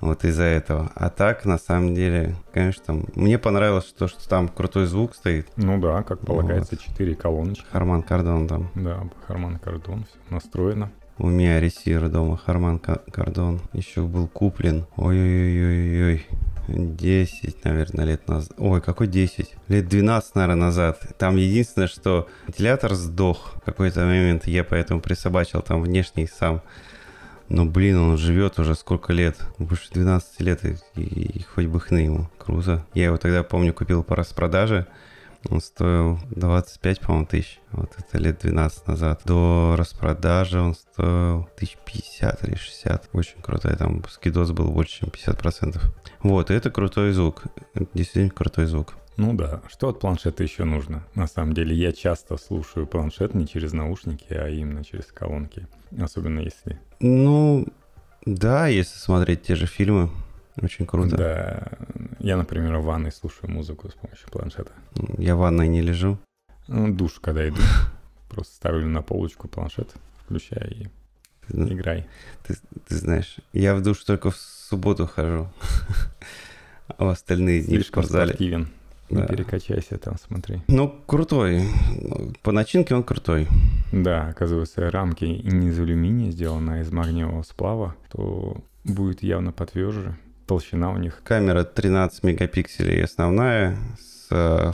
[0.00, 0.90] Вот из-за этого.
[0.96, 5.46] А так, на самом деле, конечно, там, мне понравилось то, что там крутой звук стоит.
[5.54, 7.64] Ну да, как полагается, 4 колоночки.
[7.70, 8.68] Харман Кардон там.
[8.74, 10.90] Да, Харман Кардон, все настроено.
[11.18, 14.86] У меня ресивер дома Харман Ка- Кардон еще был куплен.
[14.96, 16.26] Ой-ой-ой-ой-ой.
[16.68, 18.52] 10, наверное, лет назад.
[18.56, 19.54] Ой, какой 10?
[19.68, 21.00] Лет 12, наверное, назад.
[21.18, 24.46] Там единственное, что вентилятор сдох в какой-то момент.
[24.46, 26.62] Я поэтому присобачил там внешний сам.
[27.48, 29.36] Но, блин, он живет уже сколько лет?
[29.58, 32.30] Больше 12 лет, и, и- и хоть бы хны ему.
[32.38, 32.86] Круто.
[32.94, 34.86] Я его тогда, помню, купил по распродаже.
[35.50, 37.60] Он стоил 25, по-моему, тысяч.
[37.72, 39.22] Вот это лет 12 назад.
[39.24, 43.10] До распродажи он стоил 1050 или 60.
[43.12, 43.76] Очень крутой.
[43.76, 45.80] Там скидос был больше, чем 50%.
[46.22, 47.44] Вот, и это крутой звук.
[47.94, 48.94] Действительно крутой звук.
[49.16, 51.04] Ну да, что от планшета еще нужно?
[51.14, 55.66] На самом деле, я часто слушаю планшет не через наушники, а именно через колонки.
[56.00, 56.80] Особенно если...
[57.00, 57.66] Ну,
[58.24, 60.10] да, если смотреть те же фильмы,
[60.60, 61.16] очень круто.
[61.16, 61.68] Да,
[62.18, 64.72] я, например, в ванной слушаю музыку с помощью планшета.
[65.18, 66.18] Я в ванной не лежу.
[66.68, 67.60] Ну, душ, когда иду,
[68.28, 69.92] просто ставлю на полочку планшет,
[70.24, 70.86] включаю и
[71.48, 72.06] Ты, играй.
[72.46, 72.54] ты
[72.96, 75.48] знаешь, я в душ только в субботу хожу.
[76.98, 78.28] А в остальные дни в спортзале.
[78.34, 78.68] спортивен.
[79.08, 79.26] Не Да.
[79.26, 80.60] перекачайся там, смотри.
[80.68, 81.62] Ну, крутой.
[82.42, 83.48] По начинке он крутой.
[83.92, 90.16] Да, оказывается, рамки не из алюминия сделаны, а из магниевого сплава, то будет явно потверже.
[90.52, 91.22] Толщина у них.
[91.24, 94.72] Камера 13 мегапикселей основная с э,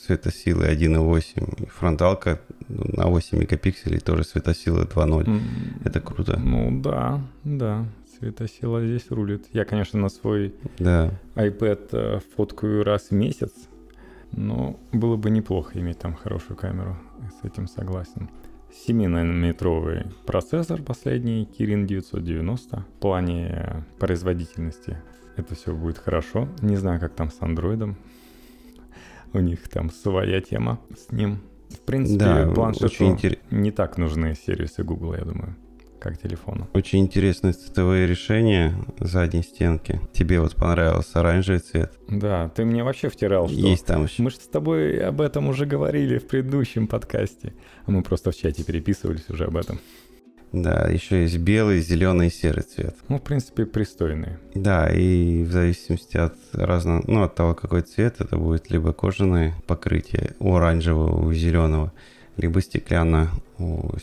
[0.00, 1.64] светосилой 1.8.
[1.64, 2.38] И фронталка
[2.68, 5.26] на 8 мегапикселей тоже светосила 2.0.
[5.26, 5.42] М,
[5.84, 6.38] Это круто.
[6.38, 7.84] Ну да, да,
[8.16, 9.46] светосила здесь рулит.
[9.52, 11.10] Я, конечно, на свой Да.
[11.34, 13.50] iPad э, фоткаю раз в месяц,
[14.30, 16.96] но было бы неплохо иметь там хорошую камеру.
[17.42, 18.30] С этим согласен.
[18.72, 22.76] 7-нанометровый процессор последний, Kirin 990.
[22.78, 24.96] В плане производительности
[25.36, 26.48] это все будет хорошо.
[26.60, 27.96] Не знаю, как там с андроидом.
[29.32, 31.40] У них там своя тема с ним.
[31.70, 35.56] В принципе, Да, планшету очень, интер- не так нужны сервисы Google, я думаю,
[36.02, 36.68] как телефону.
[36.74, 40.00] очень интересные цветовые решения задней стенки.
[40.12, 41.92] Тебе вот понравился оранжевый цвет.
[42.08, 44.22] Да, ты мне вообще втирал, что Есть там еще.
[44.22, 47.52] Мы же с тобой об этом уже говорили в предыдущем подкасте.
[47.86, 49.78] А мы просто в чате переписывались уже об этом.
[50.52, 52.96] Да, еще есть белый, зеленый и серый цвет.
[53.08, 54.38] Ну, в принципе, пристойные.
[54.54, 59.54] Да, и в зависимости от разного, ну, от того, какой цвет, это будет либо кожаное
[59.66, 61.92] покрытие у оранжевого, у зеленого,
[62.36, 63.96] либо стеклянное у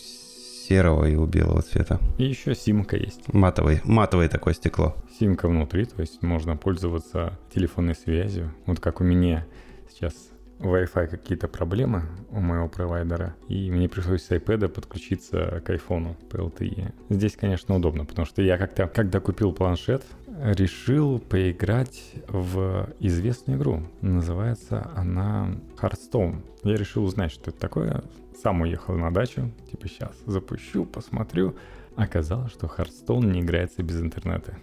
[0.70, 2.00] серого и у белого цвета.
[2.20, 3.34] И еще симка есть.
[3.34, 4.96] Матовый, матовое такое стекло.
[5.20, 8.54] Симка внутри, то есть можно пользоваться телефонной связью.
[8.68, 9.48] Вот как у меня
[9.90, 10.14] сейчас
[10.60, 16.36] Wi-Fi какие-то проблемы у моего провайдера, и мне пришлось с iPad подключиться к айфону по
[16.38, 16.94] LTE.
[17.10, 23.84] Здесь, конечно, удобно, потому что я как-то, когда купил планшет, решил поиграть в известную игру.
[24.02, 26.44] Называется она Hearthstone.
[26.64, 28.04] Я решил узнать, что это такое.
[28.42, 29.52] Сам уехал на дачу.
[29.70, 31.56] Типа сейчас запущу, посмотрю.
[31.96, 34.58] Оказалось, что Hearthstone не играется без интернета.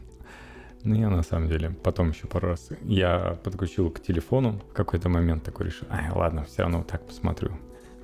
[0.84, 4.62] Ну, я на самом деле потом еще пару раз я подключил к телефону.
[4.70, 7.52] В какой-то момент такой решил, ай, ладно, все равно так посмотрю.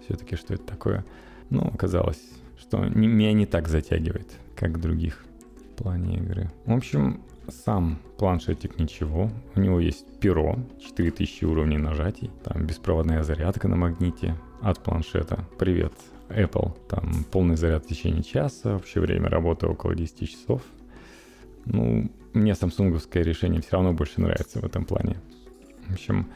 [0.04, 1.04] Все-таки, что это такое.
[1.48, 2.20] Ну, оказалось,
[2.58, 5.24] что не- меня не так затягивает, как других
[5.70, 6.50] в плане игры.
[6.66, 9.31] В общем, сам планшетик ничего.
[9.55, 15.44] У него есть перо, 4000 уровней нажатий, там беспроводная зарядка на магните от планшета.
[15.59, 15.92] Привет,
[16.28, 16.76] Apple.
[16.88, 20.62] Там полный заряд в течение часа, общее время работы около 10 часов.
[21.64, 25.18] Ну, мне самсунговское решение все равно больше нравится в этом плане.
[25.88, 26.31] В общем,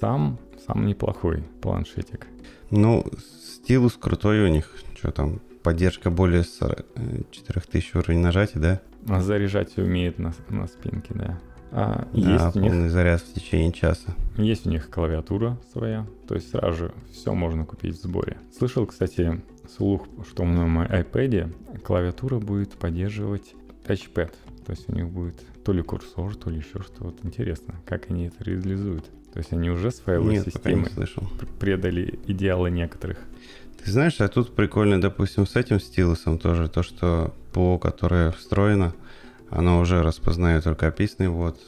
[0.00, 2.26] сам, сам неплохой планшетик.
[2.70, 4.74] Ну, стилус крутой у них.
[4.96, 8.80] Что там, поддержка более 40 э, 4000 уровней нажатия, да?
[9.08, 11.38] А заряжать умеет на, на спинке, да.
[11.74, 14.14] А есть, у них, полный заряд в течение часа.
[14.36, 18.36] есть у них клавиатура своя, то есть сразу же все можно купить в сборе.
[18.56, 19.40] Слышал, кстати,
[19.74, 23.54] слух, что на моем iPad клавиатура будет поддерживать
[23.86, 24.34] тачпэд.
[24.66, 27.14] То есть у них будет то ли курсор, то ли еще что-то.
[27.22, 29.06] Интересно, как они это реализуют.
[29.32, 31.22] То есть они уже с файловой Нет, не системой слышал.
[31.38, 33.18] пр- предали идеалы некоторых.
[33.84, 38.94] Ты знаешь, а тут прикольно, допустим, с этим стилусом тоже, то, что ПО, которое встроено,
[39.50, 41.58] оно уже распознает рукописный вот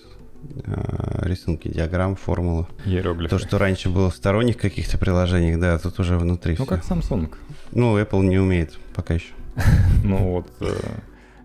[0.64, 2.68] э, рисунки, диаграмм, формулу.
[2.84, 3.30] Иероглифы.
[3.30, 6.66] То, что раньше было в сторонних каких-то приложениях, да, тут уже внутри Ну, всё.
[6.66, 7.34] как Samsung.
[7.72, 9.32] Ну, Apple не умеет пока еще.
[10.04, 10.72] Ну вот, э,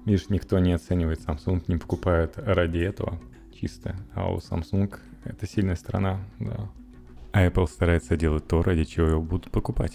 [0.06, 3.20] видишь, никто не оценивает Samsung, не покупает ради этого
[3.60, 3.96] чисто.
[4.14, 4.94] А у Samsung
[5.26, 6.70] это сильная сторона, да.
[7.32, 9.94] А Apple старается делать то, ради чего его будут покупать.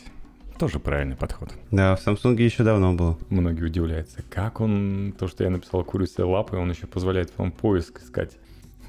[0.59, 1.51] Тоже правильный подход.
[1.71, 3.19] Да, в Samsung еще давно было.
[3.29, 8.01] Многие удивляются, как он, то, что я написал курица лапы, он еще позволяет вам поиск
[8.01, 8.33] искать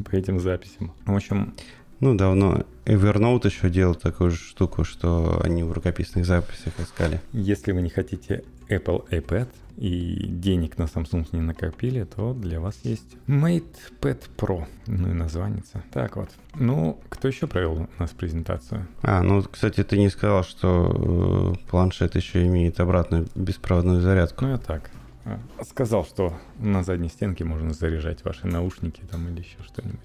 [0.04, 0.94] по этим записям.
[1.06, 1.56] В общем,
[2.02, 2.66] Ну, давно.
[2.86, 7.20] Evernote еще делал такую же штуку, что они в рукописных записях искали.
[7.32, 12.80] если вы не хотите Apple iPad и денег на Samsung не накопили, то для вас
[12.84, 14.66] есть MatePad Pro.
[14.88, 15.84] Ну и названится.
[15.92, 16.30] Так вот.
[16.56, 18.88] Ну, кто еще провел у нас презентацию?
[19.02, 24.46] А, ну, кстати, ты не сказал, что э, планшет еще имеет обратную беспроводную зарядку.
[24.46, 24.90] Ну, я так.
[25.26, 30.00] а, Сказал, что на задней стенке можно заряжать ваши наушники там или еще что-нибудь.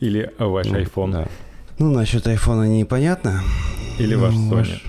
[0.00, 1.12] Или ваш Ну, iPhone.
[1.12, 1.28] да.
[1.78, 3.40] Ну, насчет айфона непонятно.
[3.98, 4.54] Или ваш Ну, Sony.
[4.56, 4.84] ваш-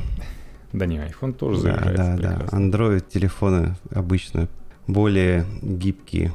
[0.74, 2.34] Да не, iPhone тоже Да, заряжается да, да.
[2.40, 2.58] прекрасно.
[2.58, 4.48] Android телефоны обычно
[4.88, 6.32] более гибкие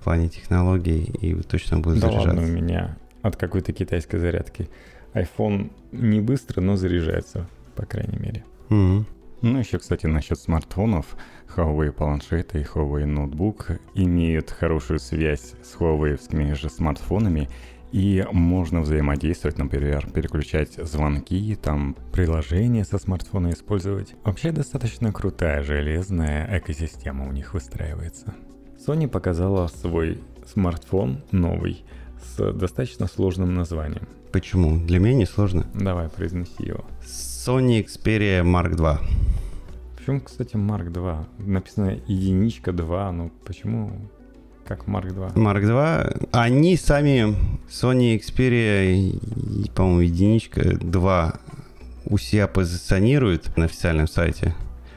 [0.00, 2.52] в плане технологий и точно будут Да ладно, у заряжаться.
[2.52, 4.68] меня от какой-то китайской зарядки.
[5.14, 8.44] iPhone не быстро, но заряжается, по крайней мере.
[8.68, 9.06] Мгм.
[9.42, 11.16] Ну, еще, кстати, насчет смартфонов.
[11.56, 17.48] Huawei планшеты и Huawei ноутбук имеют хорошую связь с Huawei же смартфонами,
[17.92, 24.14] и можно взаимодействовать, например, переключать звонки, там приложения со смартфона использовать.
[24.24, 28.34] Вообще достаточно крутая железная экосистема у них выстраивается.
[28.78, 31.84] Sony показала свой смартфон новый
[32.22, 34.08] с достаточно сложным названием.
[34.32, 34.78] Почему?
[34.78, 35.66] Для меня не сложно.
[35.74, 36.84] Давай, произнеси его.
[37.02, 38.98] Sony Xperia Mark II.
[39.96, 41.28] Почему, кстати, Mark 2?
[41.38, 43.92] Написано единичка 2, ну почему
[44.70, 45.30] как Mark 2?
[45.30, 47.34] Mark II, они сами,
[47.68, 51.34] Sony Xperia, по-моему, единичка 2
[52.04, 54.54] у себя позиционируют на официальном сайте.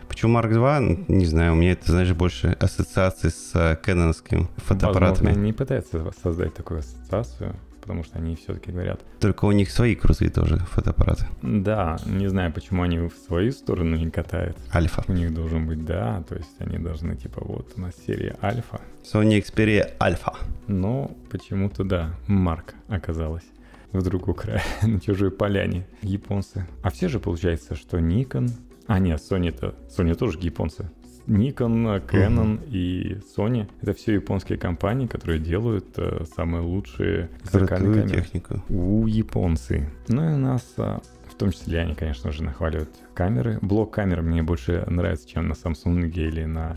[0.08, 1.06] Почему Mark II?
[1.08, 5.30] Не знаю, у меня это, знаешь, больше ассоциации с кэноновскими фотоаппаратами.
[5.30, 9.94] Возможно, они пытаются создать такую ассоциацию, потому что они все-таки говорят, Только у них свои
[9.96, 11.28] крутые тоже фотоаппараты.
[11.42, 14.58] да, не знаю, почему они в свою сторону не катают.
[14.74, 15.04] Альфа.
[15.08, 18.80] У них должен быть да, то есть они должны типа вот у нас серия альфа,
[19.04, 20.34] Sony Xperia Alpha.
[20.68, 23.44] но почему-то да, Марк оказалась
[23.92, 26.66] в другую край, на чужой поляне, японцы.
[26.82, 28.50] А все же получается, что Nikon,
[28.88, 30.90] а нет, Sony-то, Sony тоже японцы.
[31.28, 38.22] Nikon, Canon и Sony— это все японские компании, которые делают э, самые лучшие зеркальные камеры.
[38.22, 38.64] технику.
[38.70, 39.90] У японцы.
[40.08, 43.60] Ну и у нас, а, в том числе, они, конечно же, нахваливают камеры.
[43.62, 46.76] Блок камер мне больше нравится, чем на Samsung или на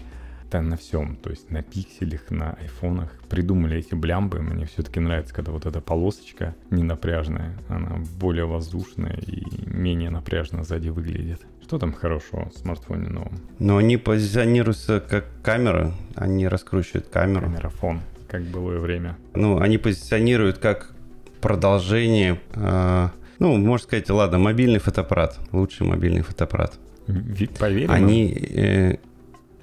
[0.50, 3.12] да, на всем, то есть на пикселях, на айфонах.
[3.28, 9.16] Придумали эти блямбы, мне все-таки нравится, когда вот эта полосочка не напряжная, она более воздушная
[9.26, 11.40] и менее напряжно сзади выглядит.
[11.66, 13.40] Что там хорошего в смартфоне новом?
[13.58, 17.46] Но они позиционируются как камера, они раскручивают камеру.
[17.46, 19.16] Камерафон, как былое время.
[19.34, 20.92] Ну, они позиционируют как
[21.40, 23.08] продолжение, э,
[23.40, 26.78] ну, можно сказать, ладно, мобильный фотоаппарат, лучший мобильный фотоаппарат.
[27.58, 28.98] Поверим, Они, э, им?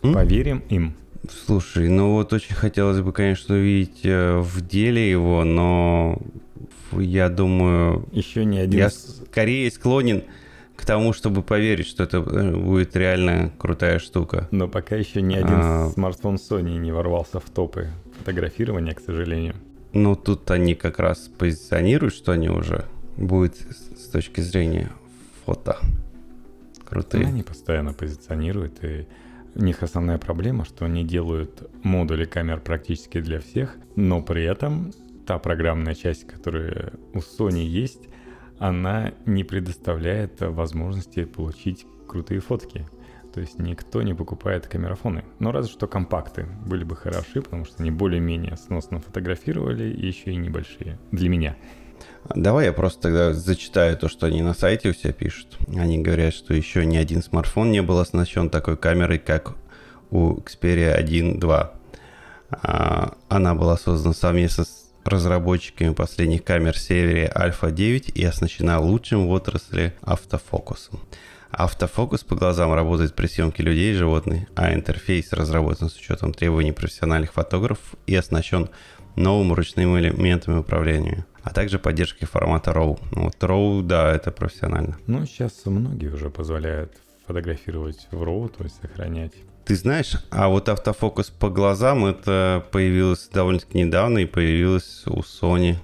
[0.09, 0.13] м?
[0.13, 0.95] поверим им.
[1.45, 6.21] слушай, ну вот очень хотелось бы, конечно, увидеть э, в деле его, но
[6.91, 10.23] я думаю, Еще не один я скорее склонен
[10.83, 14.49] к тому, чтобы поверить, что это э, будет реально крутая штука.
[14.51, 15.89] Но пока еще ни один А.
[15.93, 17.87] смартфон Sony не ворвался в топы
[18.19, 19.55] фотографирования, к сожалению.
[19.93, 22.83] Ну, тут они как раз позиционируют, что они уже
[23.15, 24.89] будут с с точки зрения
[25.45, 25.77] фото
[26.83, 27.27] крутые.
[27.27, 29.07] Они постоянно позиционируют, и
[29.55, 34.91] у них основная проблема, что они делают модули камер практически для всех, но при этом
[35.25, 38.09] та программная часть, которая у Sony есть,
[38.59, 42.87] она не предоставляет возможности получить крутые фотки.
[43.33, 45.25] То есть никто не покупает камерафоны.
[45.39, 50.31] Но разве что компакты были бы хороши, потому что они более-менее сносно фотографировали и еще
[50.31, 50.99] и небольшие.
[51.11, 51.55] Для меня.
[52.35, 55.57] Давай я просто тогда зачитаю то, что они на сайте у себя пишут.
[55.75, 59.55] Они говорят, что еще ни один смартфон не был оснащен такой камерой, как
[60.11, 61.69] у Xperia 1.2.
[62.51, 69.27] А, Она была создана совместно с разработчиками последних камер серии Alpha 9 и оснащена лучшим
[69.27, 70.99] в отрасли автофокусом.
[71.51, 76.71] Автофокус по глазам работает при съемке людей и животных, а интерфейс разработан с учетом требований
[76.71, 78.69] профессиональных фотографов и оснащен
[79.15, 82.99] новым ручным элементами управления а также поддержкой формата RAW.
[83.11, 84.97] Ну, вот RAW, да, это профессионально.
[85.07, 86.93] Ну, сейчас многие уже позволяют
[87.27, 89.33] фотографировать в RAW, то есть сохранять.
[89.65, 95.77] Ты знаешь, а вот автофокус по глазам, это появилось довольно-таки недавно и появилось у Sony.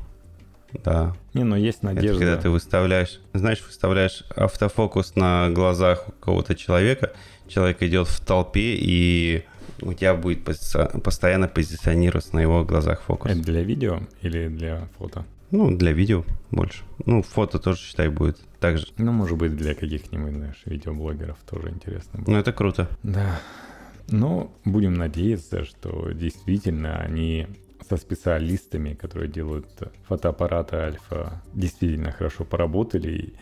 [0.84, 1.16] Да.
[1.34, 2.10] Не, но есть надежда.
[2.10, 7.14] Это когда ты выставляешь, знаешь, выставляешь автофокус на глазах у кого-то человека,
[7.48, 9.46] человек идет в толпе, и
[9.82, 13.32] у тебя будет постоянно позиционироваться на его глазах фокус.
[13.32, 15.26] Это для видео или для фото?
[15.52, 16.84] Ну, для видео больше.
[17.06, 18.86] Ну, фото тоже, считай, будет так же.
[18.98, 22.28] Ну, может быть, для каких-нибудь, знаешь, видеоблогеров тоже интересно будет.
[22.28, 22.88] Ну, это круто.
[23.02, 23.40] Да.
[24.12, 27.48] Но будем надеяться, что действительно они
[27.88, 29.68] со специалистами, которые делают
[30.08, 33.34] фотоаппараты Альфа, действительно хорошо поработали,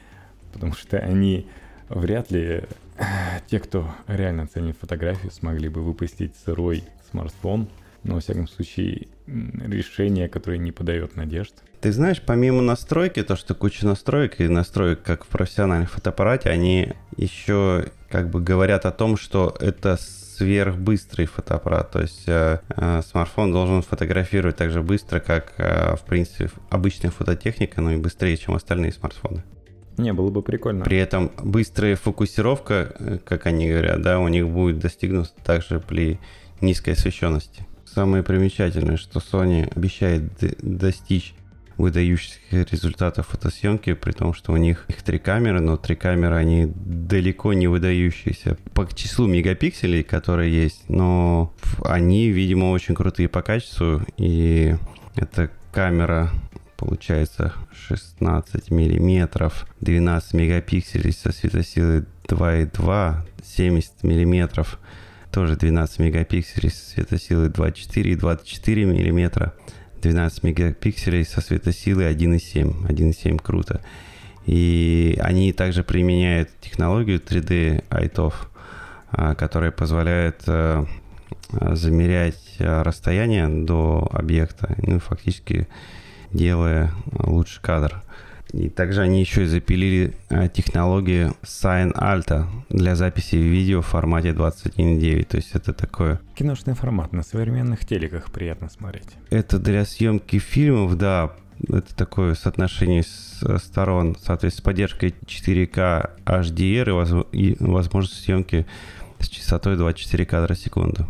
[0.54, 1.48] потому что они
[1.90, 2.64] вряд ли
[3.48, 7.70] те, кто реально ценит фотографию, смогли бы выпустить сырой смартфон,
[8.04, 11.54] но, во всяком случае, решение, которое не подает надежд.
[11.82, 16.94] Ты знаешь, помимо настройки, то, что куча настроек и настроек, как в профессиональном фотоаппарате, они
[17.18, 19.98] еще как бы говорят о том, что это
[20.38, 21.92] сверхбыстрый фотоаппарат.
[21.92, 27.12] То есть э, э, смартфон должен фотографировать так же быстро, как, э, в принципе, обычная
[27.12, 29.44] фототехника, но и быстрее, чем остальные смартфоны.
[29.98, 30.86] Не, было бы прикольно.
[30.86, 36.20] При этом быстрая фокусировка, э, как они говорят, да, у них будет достигнута также при
[36.62, 37.66] низкой освещенности.
[37.86, 40.24] Самое примечательное, что Sony обещает
[40.62, 41.34] достичь
[41.78, 42.40] выдающихся
[42.72, 47.54] результатов фотосъемки, при том, что у них их три камеры, но три камеры, они далеко
[47.54, 51.54] не выдающиеся по числу мегапикселей, которые есть, но
[51.84, 54.76] они, видимо, очень крутые по качеству, и
[55.16, 56.32] эта камера
[56.78, 57.54] получается
[57.88, 64.80] 16 миллиметров, 12 мегапикселей со светосилой 2,2, 70 миллиметров,
[65.32, 69.54] тоже 12 мегапикселей со светосилой 2,4 и 24 миллиметра.
[70.02, 72.88] 12 мегапикселей со светосилой 1.7.
[72.88, 73.82] 1.7 круто.
[74.46, 78.34] И они также применяют технологию 3D ITOF,
[79.12, 80.86] а, которая позволяет э,
[81.50, 85.68] замерять э, расстояние до объекта, ну, фактически
[86.32, 88.04] делая лучший кадр.
[88.54, 94.30] И также они еще и запилили э, технологию Sign Alta для записи видео в формате
[94.30, 95.26] 21.9.
[95.26, 96.22] То есть это такое...
[96.36, 99.10] Киношный формат на современных телеках приятно смотреть.
[99.30, 101.34] Это для съемки фильмов, да,
[101.68, 108.66] это такое соотношение с сторон, соответственно, с поддержкой 4К HDR и, и возможность съемки
[109.20, 111.08] с частотой 24 кадра в секунду.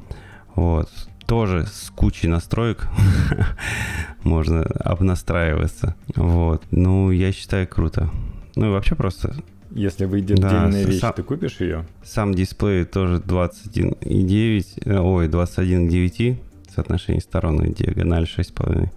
[0.55, 0.89] Вот
[1.27, 2.87] тоже с кучей настроек
[4.23, 5.95] можно обнастраиваться.
[6.15, 6.63] Вот.
[6.71, 8.09] Ну, я считаю, круто.
[8.55, 9.35] Ну и вообще просто...
[9.69, 11.85] Если выйдет да, отдельная вещь, сам, ты купишь ее?
[12.03, 16.39] Сам дисплей тоже 21,9, э, ой, 21 к 9,
[16.73, 18.89] соотношение сторон и диагональ 6,5.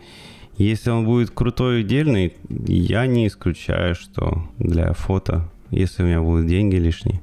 [0.57, 6.21] Если он будет крутой и дельный, я не исключаю, что для фото, если у меня
[6.21, 7.21] будут деньги лишние,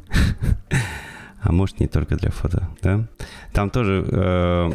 [1.41, 3.07] а может не только для фото, да,
[3.53, 4.71] там тоже э,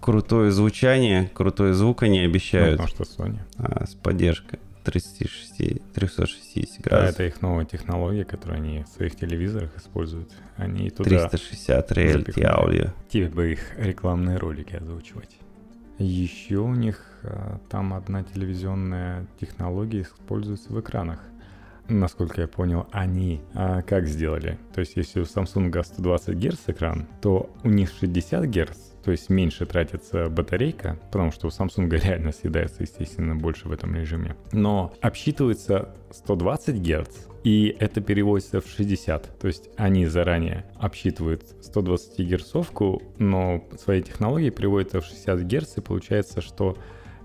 [0.00, 2.80] крутое звучание, крутой звук они обещают.
[2.80, 3.38] Ну, потому что Sony.
[3.58, 6.90] А, с поддержкой 360, 360 градусов.
[6.90, 10.30] Да, это их новая технология, которую они в своих телевизорах используют.
[10.56, 12.88] Они туда 360 reality аудио.
[13.08, 15.38] Тебе бы их рекламные ролики озвучивать.
[15.98, 21.20] Еще у них а, там одна телевизионная технология используется в экранах.
[21.88, 24.58] Насколько я понял, они а, как сделали?
[24.72, 29.30] То есть, если у Samsung 120 Гц экран, то у них 60 Гц, то есть
[29.30, 34.36] меньше тратится батарейка, потому что у Samsung реально съедается, естественно, больше в этом режиме.
[34.52, 39.38] Но обсчитывается 120 Гц, и это переводится в 60.
[39.38, 45.80] То есть они заранее обсчитывают 120 герцовку, но своей технологией приводят в 60 Гц, и
[45.80, 46.76] получается, что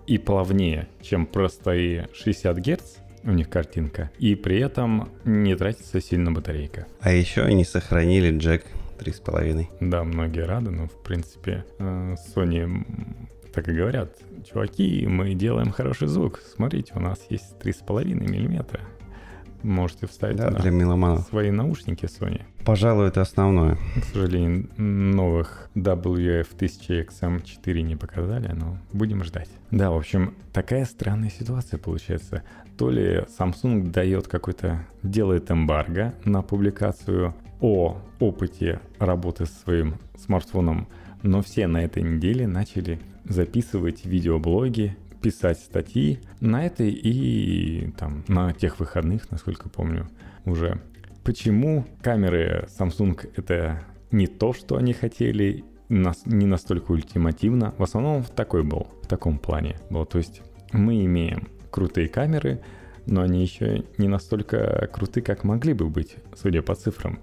[0.08, 6.32] и плавнее, чем простые 60 Гц, у них картинка, и при этом не тратится сильно
[6.32, 6.86] батарейка.
[7.00, 8.64] А еще они сохранили джек
[8.98, 9.70] Три с половиной.
[9.80, 12.86] Да, многие рады, но в принципе э, Sony
[13.54, 14.16] так и говорят.
[14.50, 16.40] Чуваки, мы делаем хороший звук.
[16.56, 18.82] Смотрите, у нас есть три с половиной миллиметра.
[19.64, 21.28] Можете вставить да, для меломанов.
[21.28, 22.42] свои наушники Sony.
[22.66, 23.78] Пожалуй, это основное.
[23.96, 29.50] К сожалению, новых WF-1000XM4 не показали, но будем ждать.
[29.72, 32.44] Да, в общем, такая странная ситуация получается.
[32.78, 37.34] То ли Samsung дает какой-то, делает эмбарго на публикацию
[37.66, 40.88] о опыте работы с своим смартфоном,
[41.24, 48.54] но все на этой неделе начали записывать видеоблоги, писать статьи на этой и там на
[48.54, 50.08] тех выходных, насколько помню,
[50.46, 50.80] уже.
[51.24, 57.74] Почему камеры Samsung это не то, что они хотели, не настолько ультимативно.
[57.80, 60.06] В основном в такой был, в таком плане был.
[60.06, 62.62] То есть мы имеем крутые камеры,
[63.08, 67.18] но они еще не настолько круты, как могли бы быть, судя по цифрам.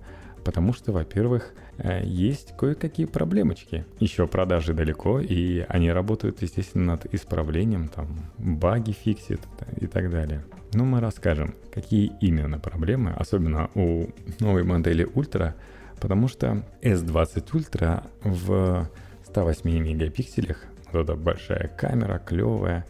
[0.45, 3.85] Потому что, во-первых, э, есть кое-какие проблемочки.
[4.01, 9.41] Еще продажи далеко, и они работают, естественно, над исправлением, там, баги фиксит
[9.81, 10.45] и так далее.
[10.75, 14.07] Но мы расскажем, какие именно проблемы, особенно у
[14.41, 15.53] новой модели Ultra,
[16.01, 18.89] потому что S20 Ultra в
[19.27, 20.59] 108 мегапикселях,
[20.91, 22.85] вот эта большая камера, клевая,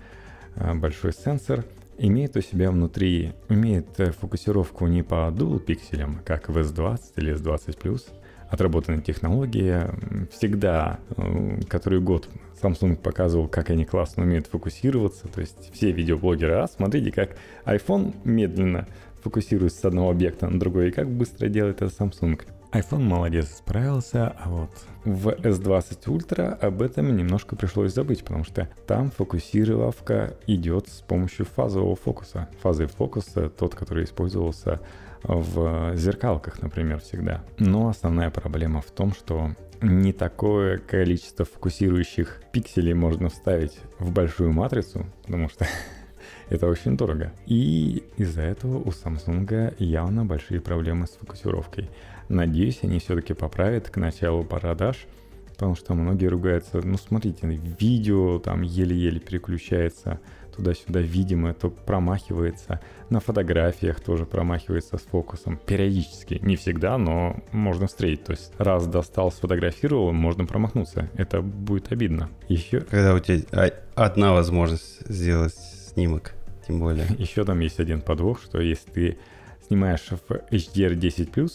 [0.54, 1.64] э, большой сенсор–
[1.98, 7.34] имеет у себя внутри, имеет э, фокусировку не по dual пикселям, как в S20 или
[7.34, 8.02] S20+,
[8.48, 9.94] отработанная технология.
[10.30, 12.28] Всегда, э, который год
[12.62, 15.28] Samsung показывал, как они классно умеют фокусироваться.
[15.28, 18.86] То есть все видеоблогеры, а смотрите, как iPhone медленно
[19.22, 22.40] фокусируется с одного объекта на другой, и как быстро делает это Samsung
[22.72, 24.70] iPhone молодец, справился, а вот
[25.04, 31.44] в S20 Ultra об этом немножко пришлось забыть, потому что там фокусировка идет с помощью
[31.44, 32.48] фазового фокуса.
[32.62, 33.26] Фазовый фокус—
[33.58, 34.80] тот, который использовался
[35.22, 37.44] в зеркалках, например, всегда.
[37.58, 44.52] Но основная проблема в том, что не такое количество фокусирующих пикселей можно вставить в большую
[44.52, 45.66] матрицу, потому что
[46.48, 47.32] это очень дорого.
[47.46, 51.90] И из-за этого у Samsung явно большие проблемы с фокусировкой.
[52.28, 55.06] Надеюсь, они все-таки поправят к началу продаж,
[55.48, 60.20] потому что многие ругаются, ну смотрите, видео там еле-еле переключается
[60.56, 62.80] туда-сюда, видимо, то промахивается.
[63.10, 65.58] На фотографиях тоже промахивается с фокусом.
[65.66, 66.38] Периодически.
[66.42, 68.24] Не всегда, но можно встретить.
[68.24, 71.08] То есть раз достал, сфотографировал, можно промахнуться.
[71.14, 72.30] Это будет обидно.
[72.48, 72.80] Еще...
[72.80, 76.34] Когда у тебя одна возможность сделать снимок,
[76.66, 77.06] тем более.
[77.18, 79.18] Еще там есть один подвох, что если ты
[79.66, 81.50] снимаешь в HDR10+,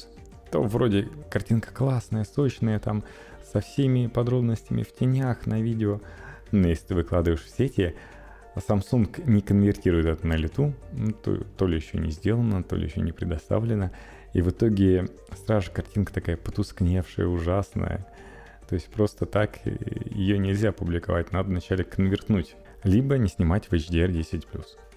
[0.51, 3.03] то вроде картинка классная, сочная, там
[3.51, 6.01] со всеми подробностями в тенях на видео.
[6.51, 7.95] Но если ты выкладываешь в сети,
[8.55, 12.87] Samsung не конвертирует это на лету, ну, то, то ли еще не сделано, то ли
[12.87, 13.91] еще не предоставлено.
[14.33, 15.07] И в итоге
[15.45, 18.07] сразу картинка такая потускневшая, ужасная.
[18.67, 22.55] То есть просто так ее нельзя публиковать, надо вначале конвертнуть.
[22.83, 24.43] Либо не снимать в HDR 10+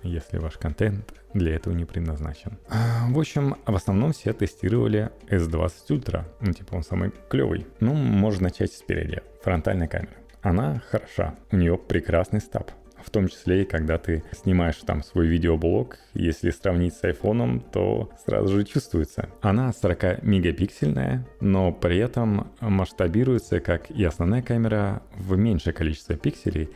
[0.02, 2.58] если ваш контент для этого не предназначен.
[2.68, 7.66] А, в общем, в основном все тестировали S20 Ultra, ну типа он самый клевый.
[7.80, 9.22] Ну, можно начать спереди.
[9.42, 10.16] Фронтальная камера.
[10.42, 12.70] Она хороша, у нее прекрасный стаб.
[13.04, 18.10] В том числе и когда ты снимаешь там свой видеоблог, если сравнить с айфоном, то
[18.26, 19.30] сразу же чувствуется.
[19.40, 26.70] Она 40 мегапиксельная, но при этом масштабируется, как и основная камера, в меньшее количество пикселей,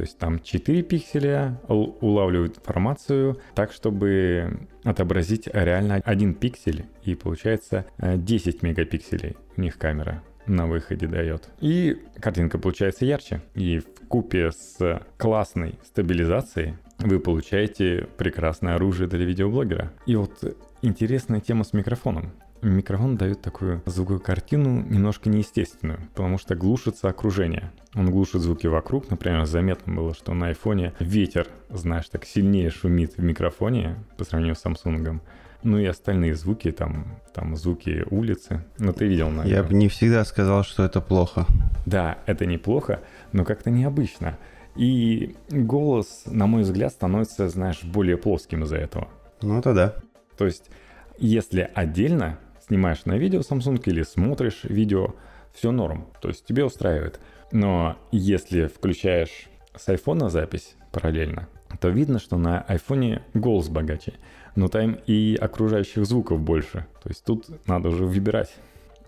[0.00, 6.86] то есть там 4 пикселя улавливают информацию так, чтобы отобразить реально один пиксель.
[7.04, 11.50] И получается 10 э, мегапикселей у них камера на выходе дает.
[11.60, 13.42] И картинка получается ярче.
[13.54, 19.92] И в купе с классной стабилизацией вы получаете прекрасное оружие для видеоблогера.
[20.06, 22.32] И вот интересная тема с микрофоном
[22.62, 27.72] микрофон дает такую звуковую картину немножко неестественную, потому что глушится окружение.
[27.94, 29.10] Он глушит звуки вокруг.
[29.10, 34.56] Например, заметно было, что на айфоне ветер, знаешь, так сильнее шумит в микрофоне по сравнению
[34.56, 35.20] с Samsung.
[35.62, 38.64] Ну и остальные звуки, там, там звуки улицы.
[38.78, 39.50] Ну, ты видел, наверное.
[39.50, 41.46] Я бы не всегда сказал, что это плохо.
[41.84, 43.00] Да, это неплохо,
[43.32, 44.38] но как-то необычно.
[44.76, 49.08] И голос, на мой взгляд, становится, знаешь, более плоским из-за этого.
[49.42, 49.94] Ну, это да.
[50.38, 50.70] То есть,
[51.18, 52.38] если отдельно
[52.70, 55.16] снимаешь на видео Samsung или смотришь видео,
[55.52, 57.18] все норм, то есть тебе устраивает.
[57.50, 61.48] Но если включаешь с iPhone запись параллельно,
[61.80, 64.14] то видно, что на iPhone голос богаче,
[64.54, 66.86] но там и окружающих звуков больше.
[67.02, 68.54] То есть тут надо уже выбирать.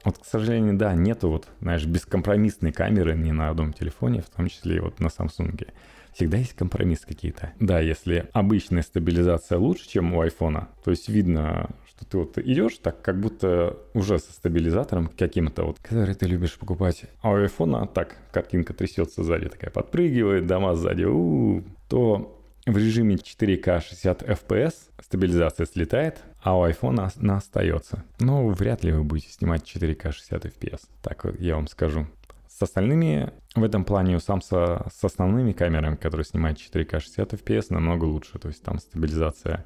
[0.04, 4.48] Вот, к сожалению, да, нету вот, знаешь, бескомпромиссной камеры ни на одном телефоне, в том
[4.48, 5.68] числе и вот на Samsung.
[6.14, 7.52] Всегда есть компромисс какие-то.
[7.60, 11.70] Да, если обычная стабилизация лучше, чем у айфона, то есть видно,
[12.04, 17.04] ты вот идешь так, как будто уже со стабилизатором каким-то вот, который ты любишь покупать.
[17.20, 23.16] А у айфона так, картинка трясется сзади, такая подпрыгивает, дома сзади, у-у-у, то в режиме
[23.16, 28.04] 4К 60 FPS стабилизация слетает, а у iPhone она остается.
[28.20, 30.82] Но вряд ли вы будете снимать 4К 60 FPS.
[31.02, 32.06] Так вот я вам скажу.
[32.48, 37.66] С остальными, в этом плане у Samsung с основными камерами, которые снимают 4К 60 FPS,
[37.70, 38.38] намного лучше.
[38.38, 39.64] То есть там стабилизация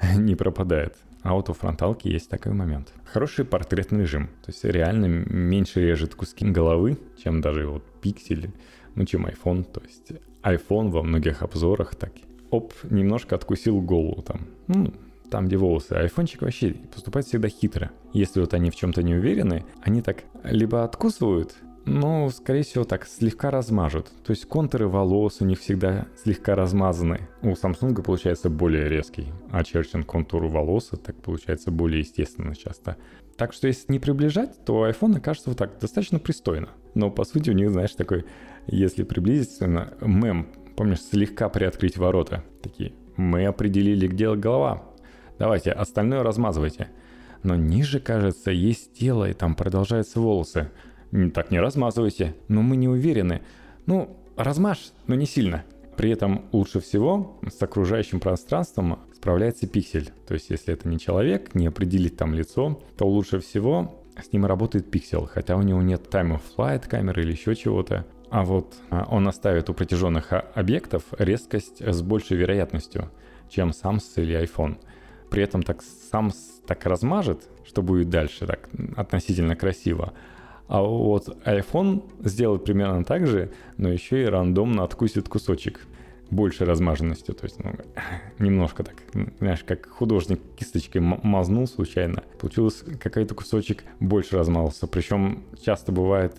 [0.16, 0.96] не пропадает.
[1.22, 2.92] А вот у фронталки есть такой момент.
[3.04, 4.28] Хороший портретный режим.
[4.42, 8.50] То есть реально меньше режет куски головы, чем даже вот пиксели,
[8.94, 9.64] ну чем iPhone.
[9.64, 10.12] То есть
[10.42, 12.12] iPhone во многих обзорах так,
[12.50, 14.46] оп, немножко откусил голову там.
[14.68, 14.92] Ну,
[15.30, 15.92] там, где волосы.
[15.92, 17.90] Айфончик вообще поступает всегда хитро.
[18.12, 21.54] Если вот они в чем-то не уверены, они так либо откусывают,
[21.92, 24.12] Ну, скорее всего, так, слегка размажут.
[24.24, 27.28] То есть контуры волос у них всегда слегка размазаны.
[27.42, 32.96] У Samsung получается более резкий, очерчен контур волос, так получается более естественно часто.
[33.36, 36.68] Так что если не приближать, то iPhone окажется вот так достаточно пристойно.
[36.94, 38.24] Но по сути у них, знаешь, такой,
[38.68, 39.66] если приблизиться,
[40.00, 42.44] мем, помнишь, слегка приоткрыть ворота.
[42.62, 44.84] Такие, мы определили, где голова.
[45.40, 46.90] Давайте, остальное размазывайте.
[47.42, 50.70] Но ниже, кажется, есть тело, и там продолжаются волосы.
[51.34, 52.34] Так не размазывайте.
[52.48, 53.42] Но мы не уверены.
[53.86, 55.64] Ну, размажь, но не сильно.
[55.96, 60.10] При этом лучше всего с окружающим пространством справляется пиксель.
[60.26, 64.46] То есть если это не человек, не определить там лицо, то лучше всего с ним
[64.46, 68.06] работает пиксель, хотя у него нет time of flight камеры или еще чего-то.
[68.30, 73.10] А вот а, он оставит у протяженных объектов резкость с большей вероятностью,
[73.48, 74.78] чем Samsung или iPhone.
[75.30, 75.82] При этом так
[76.12, 76.34] Samsung
[76.66, 80.12] так размажет, что будет дальше так относительно красиво.
[80.70, 85.80] А вот iPhone сделает примерно так же, но еще и рандомно откусит кусочек
[86.30, 87.34] большей размаженностью.
[87.34, 87.72] То есть, ну,
[88.38, 88.94] немножко так,
[89.40, 92.22] знаешь, как художник кисточкой мазнул случайно.
[92.38, 94.86] Получилось какой-то кусочек больше размазался.
[94.86, 96.36] Причем часто бывает,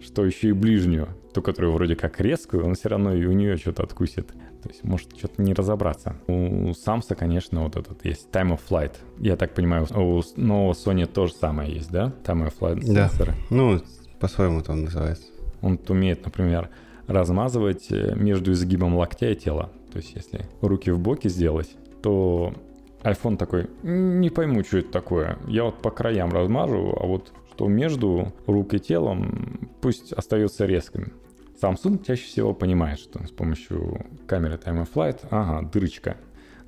[0.00, 3.58] что еще и ближнюю, ту, которую вроде как резкую, он все равно и у нее
[3.58, 4.32] что-то откусит.
[4.64, 6.16] То есть может что-то не разобраться.
[6.26, 8.92] У Самса, конечно, вот этот есть Time of Flight.
[9.18, 12.14] Я так понимаю, у нового Sony тоже самое есть, да?
[12.24, 13.08] Time of Flight да.
[13.08, 13.34] сенсоры.
[13.50, 13.78] Ну,
[14.20, 15.26] по-своему там называется.
[15.60, 16.70] Он умеет, например,
[17.06, 19.70] размазывать э, между изгибом локтя и тела.
[19.92, 22.54] То есть если руки в боки сделать, то
[23.02, 25.36] iPhone такой, не пойму, что это такое.
[25.46, 31.12] Я вот по краям размажу, а вот что между рук и телом пусть остается резким.
[31.60, 36.16] Samsung чаще всего понимает, что с помощью камеры Time of Flight, ага, дырочка,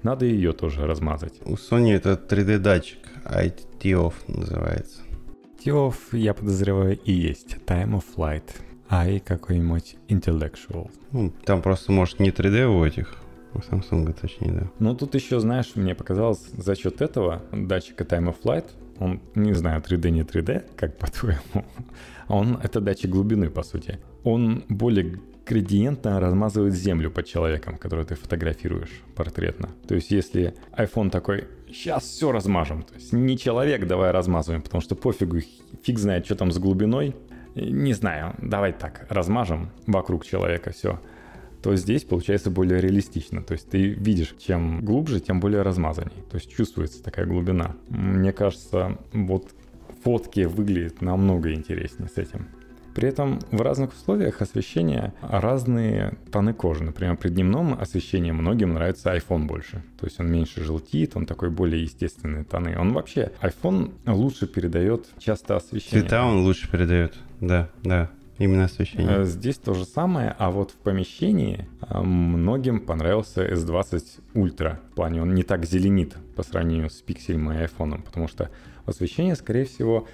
[0.02, 1.34] надо ее тоже размазать.
[1.44, 5.02] У Sony это 3D датчик, ITOF называется.
[5.58, 8.44] ITOF, я подозреваю, и есть Time of Flight,
[8.88, 10.90] а и какой-нибудь Intellectual.
[11.10, 13.16] Ну, там просто, может, не 3D у этих,
[13.54, 14.70] у Samsung точнее, да.
[14.78, 18.66] Ну, тут еще, знаешь, мне показалось, за счет этого датчика Time of Flight,
[18.98, 21.64] он, не знаю, 3D, не 3D, как по-твоему,
[22.28, 28.16] он, это датчик глубины, по сути он более градиентно размазывает землю под человеком, которого ты
[28.16, 29.68] фотографируешь портретно.
[29.86, 34.82] То есть если iPhone такой, сейчас все размажем, то есть не человек, давай размазываем, потому
[34.82, 35.38] что пофигу,
[35.84, 37.14] фиг знает, что там с глубиной,
[37.54, 41.00] не знаю, давай так, размажем вокруг человека все,
[41.62, 43.42] то здесь получается более реалистично.
[43.42, 46.22] То есть ты видишь, чем глубже, тем более размазанней.
[46.30, 47.74] То есть чувствуется такая глубина.
[47.88, 49.50] Мне кажется, вот
[50.06, 52.46] фотки выглядят намного интереснее с этим.
[52.94, 56.84] При этом в разных условиях освещения разные тоны кожи.
[56.84, 59.82] Например, при дневном освещении многим нравится iPhone больше.
[59.98, 62.78] То есть он меньше желтит, он такой более естественные тоны.
[62.78, 66.02] Он вообще, iPhone лучше передает часто освещение.
[66.02, 68.08] Цвета он лучше передает, да, да.
[68.38, 69.22] Именно освещение.
[69.22, 74.04] Э, здесь то же самое, а вот в помещении э, многим понравился S20
[74.34, 74.76] Ultra.
[74.92, 78.50] В плане он не так зеленит по сравнению с пикселем и iPhone, потому что
[78.86, 80.06] освещение, скорее всего,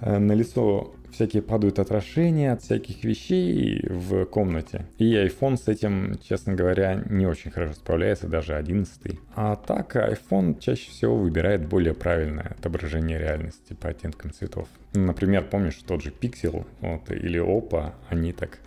[0.00, 4.86] Э, на лицо всякие падают отражения от всяких вещей в комнате.
[4.98, 9.18] И iPhone с этим, честно говоря, не очень хорошо справляется, даже 11.
[9.34, 14.68] А так iPhone чаще всего выбирает более правильное отображение реальности по оттенкам цветов.
[14.94, 18.58] Например, помнишь тот же Pixel вот, или Oppo, они так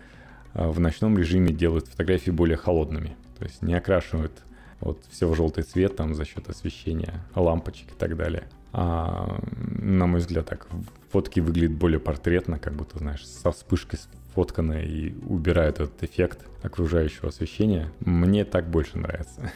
[0.54, 3.16] э, в ночном режиме делают фотографии более холодными.
[3.38, 4.32] То есть не окрашивают
[4.80, 8.44] вот все в желтый цвет там за счет освещения, лампочек и так далее.
[8.72, 9.38] А,
[9.78, 10.66] на мой взгляд, так
[11.10, 13.98] фотки выглядят более портретно, как будто, знаешь, со вспышкой
[14.30, 17.92] сфоткано и убирают этот эффект окружающего освещения.
[18.00, 19.52] Мне так больше нравится.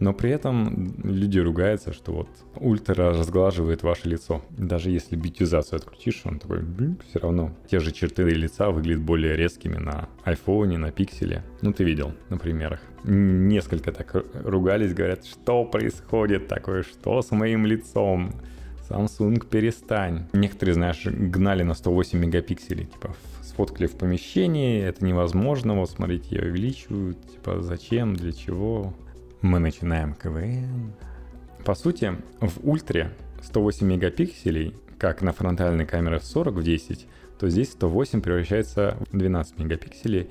[0.00, 4.42] Но при этом люди ругаются, что вот ультра разглаживает ваше лицо.
[4.50, 6.64] Даже если битизацию отключишь, он такой,
[7.08, 7.52] все равно.
[7.70, 11.44] Те же черты лица выглядят более резкими на айфоне, на пикселе.
[11.60, 12.80] Ну, ты видел на примерах.
[13.04, 18.32] Несколько так ругались, говорят, что происходит такое, что с моим лицом?
[18.88, 20.26] Samsung, перестань.
[20.32, 26.42] Некоторые, знаешь, гнали на 108 мегапикселей, типа, сфоткали в помещении, это невозможно, вот смотрите, я
[26.42, 28.92] увеличиваю, типа, зачем, для чего?
[29.42, 30.92] Мы начинаем КВН.
[31.64, 33.10] По сути, в ультре
[33.42, 37.06] 108 мегапикселей, как на фронтальной камере в 40 в 10,
[37.38, 40.28] то здесь 108 превращается в 12 мегапикселей.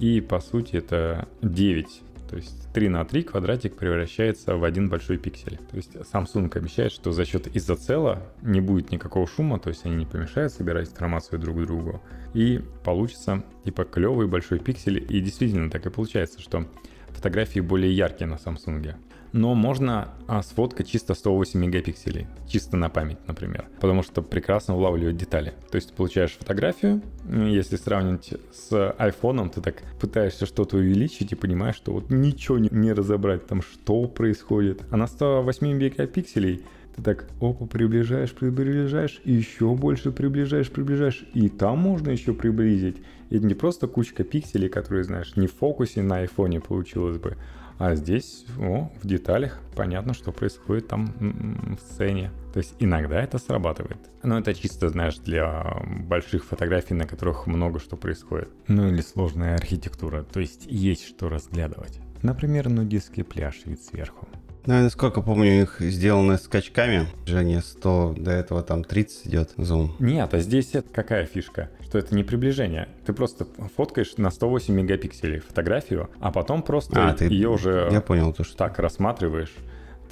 [0.00, 2.02] И по сути это 9.
[2.28, 5.60] То есть 3 на 3 квадратик превращается в один большой пиксель.
[5.70, 9.94] То есть Samsung обещает, что за счет изоцела не будет никакого шума, то есть они
[9.94, 12.02] не помешают собирать информацию друг к другу.
[12.34, 15.06] И получится типа клевый большой пиксель.
[15.08, 16.66] И действительно так и получается, что
[17.14, 18.94] фотографии более яркие на Samsung.
[19.32, 25.16] но можно а, сфоткать чисто 108 мегапикселей, чисто на память, например, потому что прекрасно улавливает
[25.16, 25.54] детали.
[25.70, 31.76] То есть получаешь фотографию, если сравнить с айфоном, ты так пытаешься что-то увеличить и понимаешь,
[31.76, 34.82] что вот ничего не, не разобрать, там что происходит.
[34.90, 36.62] А на 108 мегапикселей
[36.94, 42.96] ты так, опа, приближаешь, приближаешь, еще больше приближаешь, приближаешь, и там можно еще приблизить.
[43.32, 47.38] И не просто кучка пикселей, которые, знаешь, не в фокусе на айфоне получилось бы,
[47.78, 52.30] а здесь, о, в деталях понятно, что происходит там в сцене.
[52.52, 53.96] То есть иногда это срабатывает.
[54.22, 58.50] Но это чисто, знаешь, для больших фотографий, на которых много что происходит.
[58.68, 62.00] Ну или сложная архитектура, то есть есть что разглядывать.
[62.20, 64.28] Например, нудистский пляж вид сверху.
[64.64, 67.08] Я насколько помню, у них сделаны скачками.
[67.26, 69.96] Движение 100, до этого там 30 идет зум.
[69.98, 71.68] Нет, а здесь это какая фишка?
[71.80, 72.88] Что это не приближение.
[73.04, 73.44] Ты просто
[73.76, 77.24] фоткаешь на 108 мегапикселей фотографию, а потом просто а, ты...
[77.24, 78.56] ее уже я понял, то, что...
[78.56, 79.52] так рассматриваешь.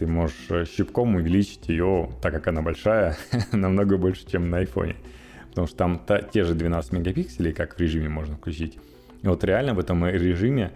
[0.01, 3.16] Ты можешь э, щипком увеличить ее, так как она большая,
[3.53, 4.96] намного больше, чем на айфоне.
[5.51, 8.78] Потому что там та, те же 12 мегапикселей, как в режиме можно включить.
[9.22, 10.72] И вот реально в этом режиме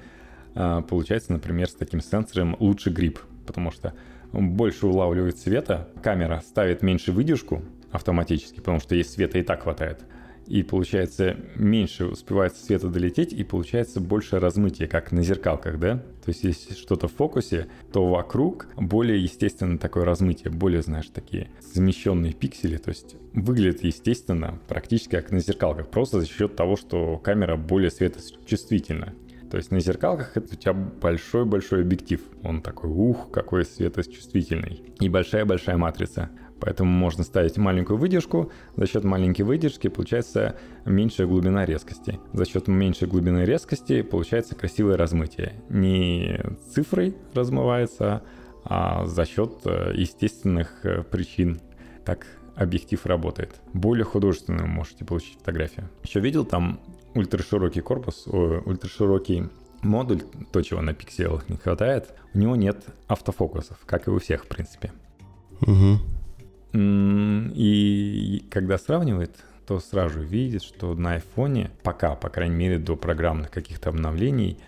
[0.54, 3.94] а, получается, например, с таким сенсором лучше грипп потому что
[4.32, 10.04] больше улавливает света, камера ставит меньше выдержку автоматически, потому что есть света и так хватает.
[10.46, 15.96] И получается меньше успевает света долететь, и получается больше размытия, как на зеркалках, да?
[15.96, 21.48] То есть если что-то в фокусе, то вокруг более естественно такое размытие, более, знаешь, такие
[21.72, 27.16] замещенные пиксели, то есть выглядит естественно, практически как на зеркалках, просто за счет того, что
[27.16, 29.14] камера более светочувствительна.
[29.54, 32.20] То есть на зеркалках это у тебя большой-большой объектив.
[32.42, 34.82] Он такой, ух, какой светочувствительный.
[34.98, 36.30] И большая-большая матрица.
[36.58, 38.50] Поэтому можно ставить маленькую выдержку.
[38.74, 42.18] За счет маленькой выдержки получается меньшая глубина резкости.
[42.32, 45.62] За счет меньшей глубины резкости получается красивое размытие.
[45.68, 46.40] Не
[46.72, 48.24] цифрой размывается,
[48.64, 51.60] а за счет э, естественных э, причин.
[52.04, 52.26] Так
[52.56, 53.54] объектив работает.
[53.72, 55.88] Более художественную можете получить фотографию.
[56.02, 56.80] Еще видел там
[57.14, 59.48] ультраширокий корпус, о, ультраширокий
[59.82, 64.44] модуль, то, чего на пикселях не хватает, у него нет автофокусов, как и у всех,
[64.44, 64.92] в принципе.
[65.60, 65.98] Угу.
[67.54, 69.36] И когда сравнивает,
[69.66, 74.58] то сразу видит, что на айфоне, пока, по крайней мере, до программных каких-то обновлений,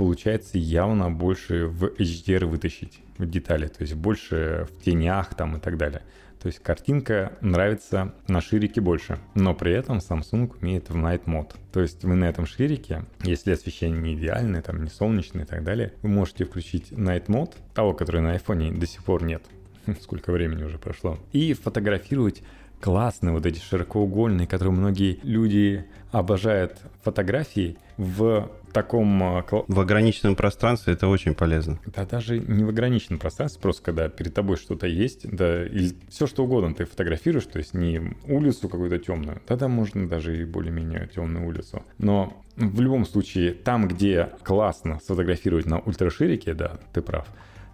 [0.00, 5.60] получается явно больше в HDR вытащить в детали, то есть больше в тенях там и
[5.60, 6.00] так далее.
[6.40, 11.54] То есть картинка нравится на ширике больше, но при этом Samsung умеет в Night Mode.
[11.70, 15.64] То есть вы на этом ширике, если освещение не идеальное, там не солнечное и так
[15.64, 19.42] далее, вы можете включить Night Mode, того, который на iPhone до сих пор нет.
[20.00, 21.18] Сколько времени уже прошло.
[21.32, 22.42] И фотографировать
[22.80, 29.22] классные вот эти широкоугольные, которые многие люди обожают фотографии в таком...
[29.22, 31.78] А, в ограниченном пространстве это очень полезно.
[31.86, 36.26] Да даже не в ограниченном пространстве, просто когда перед тобой что-то есть, да, или все
[36.26, 41.08] что угодно ты фотографируешь, то есть не улицу какую-то темную, тогда можно даже и более-менее
[41.14, 41.82] темную улицу.
[41.98, 47.26] Но в любом случае, там, где классно сфотографировать на ультраширике, да, ты прав,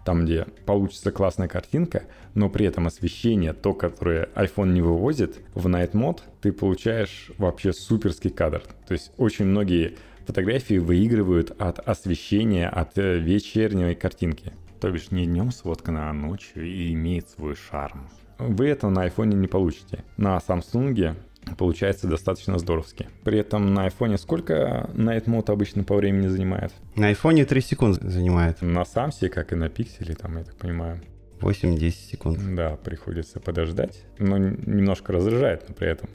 [0.07, 5.67] там, где получится классная картинка, но при этом освещение, то, которое iPhone не вывозит, в
[5.67, 8.63] Night Mode ты получаешь вообще суперский кадр.
[8.87, 14.53] То есть очень многие фотографии выигрывают от освещения, от э, вечерней картинки.
[14.79, 18.09] То бишь не днем сфоткано, а ночью и имеет свой шарм.
[18.37, 20.03] Вы это на iPhone не получите.
[20.17, 21.15] На Samsung
[21.57, 23.07] получается достаточно здоровски.
[23.23, 26.73] При этом на iPhone сколько Night Mode обычно по времени занимает?
[26.95, 28.61] На iPhone 3 секунды занимает.
[28.61, 31.01] На Samsung, как и на Pixel, там, я так понимаю.
[31.39, 32.55] 8-10 секунд.
[32.55, 34.03] Да, приходится подождать.
[34.19, 36.09] Но немножко раздражает но при этом.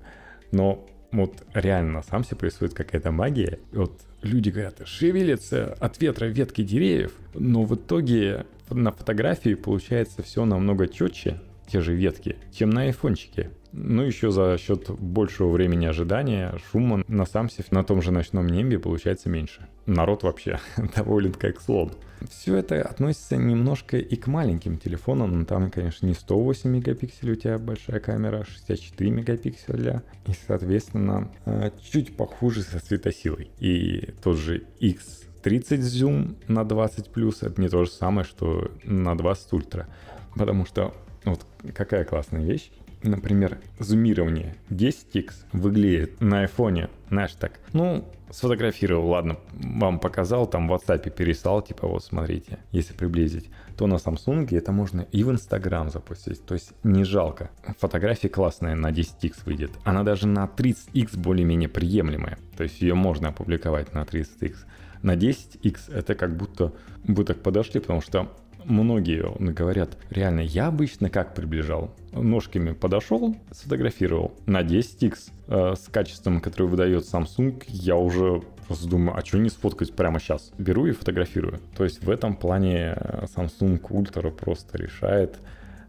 [0.51, 3.59] Но вот реально на самсе происходит какая-то магия.
[3.73, 10.23] И вот люди говорят, шевелятся от ветра ветки деревьев, но в итоге на фотографии получается
[10.23, 11.41] все намного четче,
[11.73, 13.51] те же ветки, чем на айфончике.
[13.73, 18.79] Ну, еще за счет большего времени ожидания шума на самсе на том же ночном небе
[18.79, 19.67] получается меньше.
[19.87, 20.61] Народ вообще
[20.95, 21.93] доволен как слон.
[22.29, 25.39] Все это относится немножко и к маленьким телефонам.
[25.39, 30.03] но Там, конечно, не 108 мегапикселей у тебя большая камера, а 64 мегапикселя.
[30.27, 33.51] И, соответственно, э, чуть похуже со светосилой.
[33.59, 38.71] И тот же X 30 зум на 20 плюс это не то же самое, что
[38.85, 39.89] на 20 ультра.
[40.37, 40.95] Потому что
[41.25, 42.71] вот какая классная вещь
[43.03, 50.73] например, зумирование 10x выглядит на айфоне, знаешь, так, ну, сфотографировал, ладно, вам показал, там в
[50.73, 55.91] WhatsApp переслал, типа, вот, смотрите, если приблизить, то на Samsung это можно и в Instagram
[55.91, 57.51] запустить, то есть не жалко.
[57.79, 63.29] Фотография классная на 10x выйдет, она даже на 30x более-менее приемлемая, то есть ее можно
[63.29, 64.57] опубликовать на 30x.
[65.03, 66.73] На 10x это как будто
[67.05, 68.31] вы так подошли, потому что
[68.65, 71.95] многие говорят, реально, я обычно как приближал?
[72.13, 74.35] Ножками подошел, сфотографировал.
[74.47, 79.51] На 10x э, с качеством, которое выдает Samsung, я уже просто думаю, а что не
[79.51, 80.53] сфоткать прямо сейчас?
[80.59, 81.61] Беру и фотографирую.
[81.77, 85.39] То есть в этом плане э, Samsung Ultra просто решает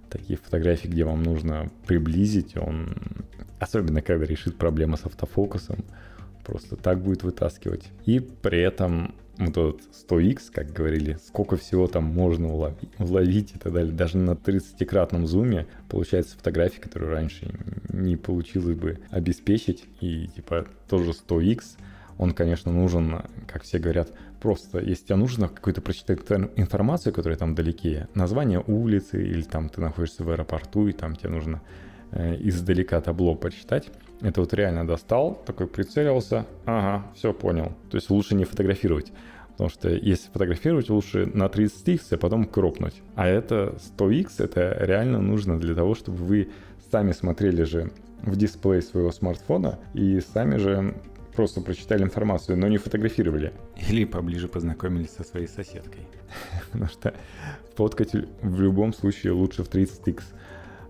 [0.09, 2.55] такие фотографии, где вам нужно приблизить.
[2.55, 2.95] Он,
[3.59, 5.83] особенно когда решит проблемы с автофокусом,
[6.43, 7.89] просто так будет вытаскивать.
[8.05, 13.59] И при этом вот этот 100x, как говорили, сколько всего там можно уловить, уловить и
[13.59, 13.91] так далее.
[13.91, 17.53] Даже на 30-кратном зуме получается фотографии, которые раньше
[17.91, 19.85] не получилось бы обеспечить.
[20.01, 21.77] И типа тоже 100x,
[22.17, 26.19] он, конечно, нужен, как все говорят, просто, если тебе нужно какую-то прочитать
[26.55, 31.29] информацию, которая там далеке, название улицы, или там ты находишься в аэропорту, и там тебе
[31.29, 31.61] нужно
[32.11, 33.89] э, издалека табло почитать,
[34.23, 37.73] это вот реально достал, такой прицелился, ага, все понял.
[37.91, 39.11] То есть лучше не фотографировать.
[39.51, 43.01] Потому что если фотографировать, лучше на 30x, а потом кропнуть.
[43.15, 46.49] А это 100x, это реально нужно для того, чтобы вы
[46.91, 50.95] сами смотрели же в дисплей своего смартфона и сами же
[51.35, 53.53] просто прочитали информацию, но не фотографировали.
[53.89, 56.07] Или поближе познакомились со своей соседкой.
[56.71, 57.13] Потому что
[57.75, 60.23] фоткать в любом случае лучше в 30x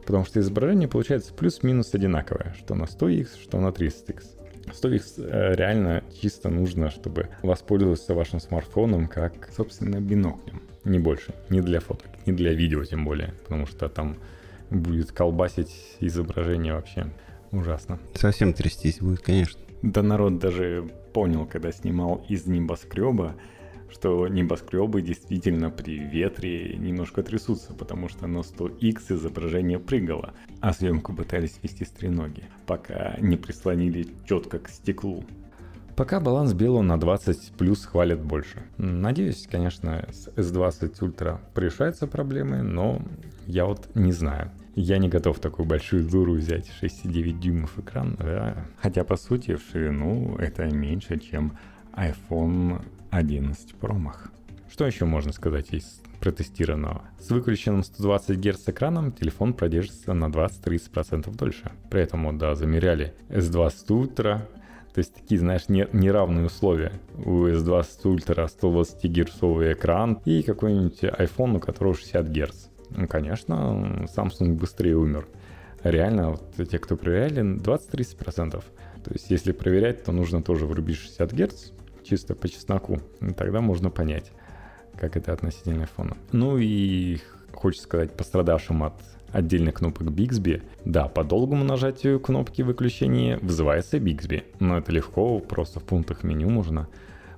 [0.05, 4.23] потому что изображение получается плюс-минус одинаковое, что на 100x, что на 30x.
[4.67, 10.61] 100x э, реально чисто нужно, чтобы воспользоваться вашим смартфоном как, собственно, биноклем.
[10.83, 11.33] Не больше.
[11.49, 14.17] Не для фоток, не для видео тем более, потому что там
[14.69, 17.07] будет колбасить изображение вообще
[17.51, 17.99] ужасно.
[18.15, 19.59] Совсем трястись будет, конечно.
[19.81, 23.35] Да народ даже понял, когда снимал из небоскреба,
[23.93, 31.13] что небоскребы действительно при ветре немножко трясутся, потому что на 100x изображение прыгало, а съемку
[31.13, 35.23] пытались вести с треноги, пока не прислонили четко к стеклу.
[35.95, 38.63] Пока баланс белого на 20 плюс хвалят больше.
[38.77, 42.99] Надеюсь, конечно, с S20 Ultra решаются проблемы, но
[43.45, 44.49] я вот не знаю.
[44.75, 48.65] Я не готов такую большую дуру взять 6,9 дюймов экран, да.
[48.81, 51.55] Хотя по сути в ширину это меньше, чем
[51.93, 52.83] iPhone
[53.13, 54.29] 11 Pro Max.
[54.71, 57.03] Что еще можно сказать из протестированного?
[57.19, 61.71] С выключенным 120 Гц экраном телефон продержится на 20-30% дольше.
[61.91, 64.39] При этом, да, замеряли S20 Ultra,
[64.93, 66.93] то есть такие, знаешь, не, неравные условия.
[67.13, 72.67] У S20 Ultra 120 герцовый экран и какой-нибудь iPhone, у которого 60 Гц.
[72.89, 75.27] Ну, конечно, Samsung быстрее умер.
[75.83, 78.51] Реально, вот те, кто проверяли, 20-30%.
[78.51, 81.71] То есть, если проверять, то нужно тоже врубить 60 Гц,
[82.03, 82.99] чисто по чесноку.
[83.21, 84.31] И тогда можно понять,
[84.99, 86.17] как это относительно фона.
[86.31, 87.19] Ну и
[87.53, 88.93] хочется сказать пострадавшим от
[89.31, 90.61] отдельных кнопок Bixby.
[90.85, 96.49] Да, по долгому нажатию кнопки выключения вызывается Bixby, но это легко, просто в пунктах меню
[96.49, 96.87] можно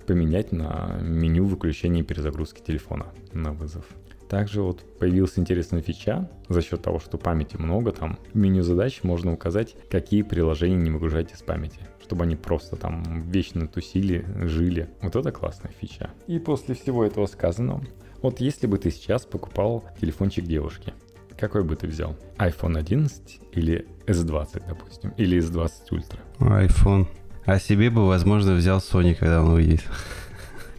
[0.06, 3.86] поменять на меню выключения и перезагрузки телефона на вызов.
[4.30, 9.04] Также вот появилась интересная фича за счет того, что памяти много, там в меню задач
[9.04, 14.90] можно указать, какие приложения не выгружать из памяти чтобы они просто там вечно тусили, жили.
[15.02, 16.12] Вот это классная фича.
[16.28, 17.84] И после всего этого сказанного,
[18.22, 20.94] вот если бы ты сейчас покупал телефончик девушки,
[21.36, 22.16] какой бы ты взял?
[22.38, 26.20] iPhone 11 или S20, допустим, или S20 Ultra?
[26.40, 27.08] iPhone.
[27.46, 29.82] А себе бы, возможно, взял Sony, когда он выйдет.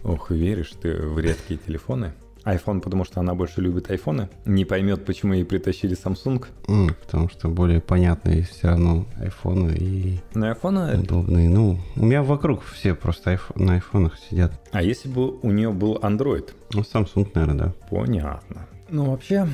[0.04, 2.14] Ох, веришь ты в редкие телефоны?
[2.46, 4.28] iPhone, потому что она больше любит айфоны.
[4.44, 6.46] Не поймет, почему ей притащили Samsung.
[6.68, 10.98] Mm, потому что более понятные все равно айфоны и на айфоны...
[10.98, 11.48] удобные.
[11.48, 13.50] Ну, у меня вокруг все просто айф...
[13.56, 14.52] на айфонах сидят.
[14.72, 16.50] А если бы у нее был Android?
[16.72, 17.74] Ну, Samsung, наверное, да.
[17.90, 18.66] Понятно.
[18.88, 19.48] Ну, вообще,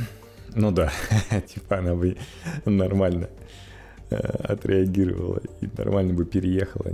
[0.55, 0.93] ну да,
[1.47, 2.17] типа она бы
[2.67, 3.29] нормально
[4.15, 6.89] отреагировала и нормально бы переехала,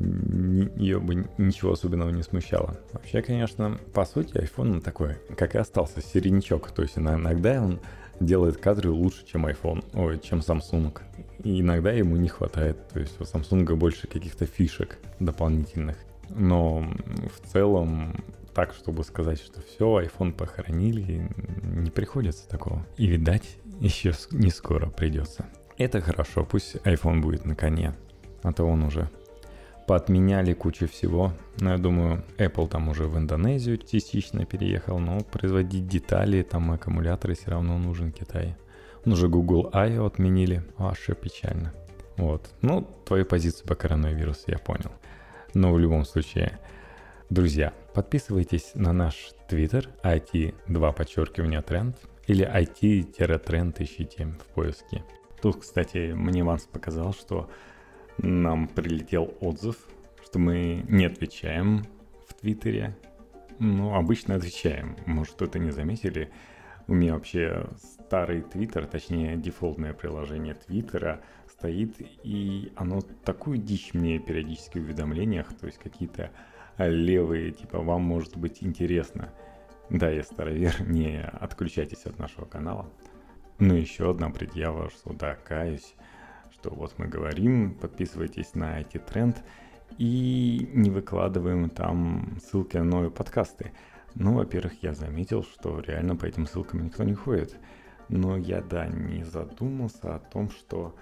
[0.76, 2.78] ее бы ничего особенного не смущало.
[2.92, 6.70] Вообще, конечно, по сути, iPhone он такой, как и остался, середнячок.
[6.70, 7.80] То есть иногда он
[8.20, 10.96] делает кадры лучше, чем iPhone, ой, чем Samsung.
[11.44, 12.76] И иногда ему не хватает.
[12.88, 15.96] То есть у Samsung больше каких-то фишек дополнительных.
[16.30, 16.86] Но
[17.32, 18.16] в целом
[18.54, 21.30] так, чтобы сказать, что все, iPhone похоронили,
[21.62, 22.84] не приходится такого.
[22.96, 25.46] И, видать, еще не скоро придется.
[25.78, 27.94] Это хорошо, пусть iPhone будет на коне,
[28.42, 29.08] а то он уже
[29.86, 31.32] поотменяли кучу всего.
[31.60, 37.34] Но я думаю, Apple там уже в Индонезию частично переехал, но производить детали, там аккумуляторы
[37.34, 38.56] все равно нужен Китай.
[39.06, 41.72] Он уже Google I отменили, вообще печально.
[42.16, 42.50] Вот.
[42.60, 44.90] Ну, твою позицию по коронавирусу я понял.
[45.54, 46.58] Но в любом случае,
[47.30, 55.04] друзья, подписывайтесь на наш Twitter IT2 подчеркивание тренд или IT-тренд ищите в поиске.
[55.40, 57.48] Тут, кстати, мне Ванс показал, что
[58.18, 59.76] нам прилетел отзыв,
[60.24, 61.84] что мы не отвечаем
[62.26, 62.96] в Твиттере.
[63.58, 64.96] Ну, обычно отвечаем.
[65.06, 66.30] Может, кто-то не заметили.
[66.86, 71.20] У меня вообще старый Твиттер, точнее дефолтное приложение Твиттера
[71.50, 76.30] стоит, и оно такую дичь мне периодически в уведомлениях, то есть какие-то
[76.78, 79.32] левые, типа вам может быть интересно.
[79.90, 82.90] Да, я старовер, не отключайтесь от нашего канала.
[83.60, 85.96] Ну, еще одна предъява, что да, каюсь,
[86.52, 89.42] что вот мы говорим, подписывайтесь на эти тренд
[89.98, 93.72] и не выкладываем там ссылки на новые подкасты.
[94.14, 97.56] Ну, во-первых, я заметил, что реально по этим ссылкам никто не ходит.
[98.08, 100.94] Но я, да, не задумался о том, что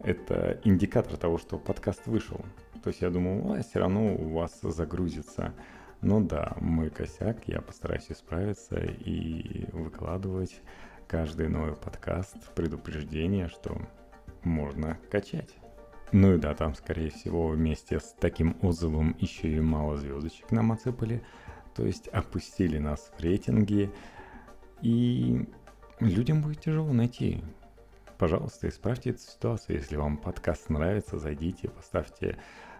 [0.00, 2.44] это индикатор того, что подкаст вышел.
[2.82, 5.54] То есть я думал, а, все равно у вас загрузится.
[6.00, 10.60] Ну да, мой косяк, я постараюсь исправиться и выкладывать
[11.12, 13.76] каждый новый подкаст предупреждение, что
[14.44, 15.54] можно качать.
[16.10, 20.72] Ну и да, там, скорее всего, вместе с таким отзывом еще и мало звездочек нам
[20.72, 21.22] отсыпали.
[21.74, 23.92] То есть опустили нас в рейтинги.
[24.80, 25.46] И
[26.00, 27.44] людям будет тяжело найти.
[28.16, 29.76] Пожалуйста, исправьте эту ситуацию.
[29.76, 32.38] Если вам подкаст нравится, зайдите, поставьте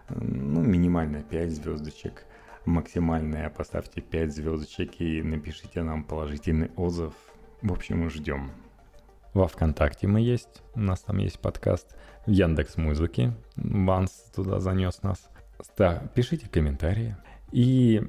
[0.09, 2.25] ну, минимально 5 звездочек.
[2.65, 7.13] Максимальное поставьте 5 звездочек и напишите нам положительный отзыв.
[7.63, 8.51] В общем, мы ждем.
[9.33, 11.95] Во ВКонтакте мы есть, у нас там есть подкаст.
[12.25, 15.29] В Яндекс Музыке Ванс туда занес нас.
[15.77, 17.15] Да, пишите комментарии.
[17.53, 18.01] И,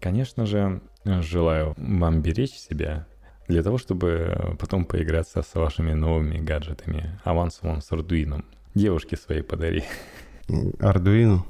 [0.00, 3.06] конечно же, желаю вам беречь себя
[3.46, 7.16] для того, чтобы потом поиграться с вашими новыми гаджетами.
[7.22, 8.44] Аванс вон с Ардуином.
[8.74, 9.84] Девушке своей подари.
[10.80, 11.46] Ардуину?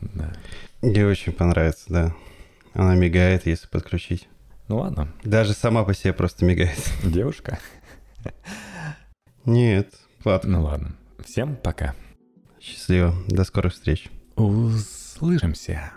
[0.00, 0.32] Да.
[0.80, 2.14] Ей очень понравится, да.
[2.72, 4.28] Она мигает, если подключить.
[4.68, 5.12] Ну ладно.
[5.24, 6.78] Даже сама по себе просто мигает.
[7.02, 7.58] Девушка?
[9.44, 9.92] Нет,
[10.24, 10.58] ладно.
[10.58, 10.96] Ну ладно.
[11.24, 11.94] Всем пока.
[12.60, 13.14] Счастливо.
[13.28, 14.08] До скорых встреч.
[14.36, 15.92] Услышимся.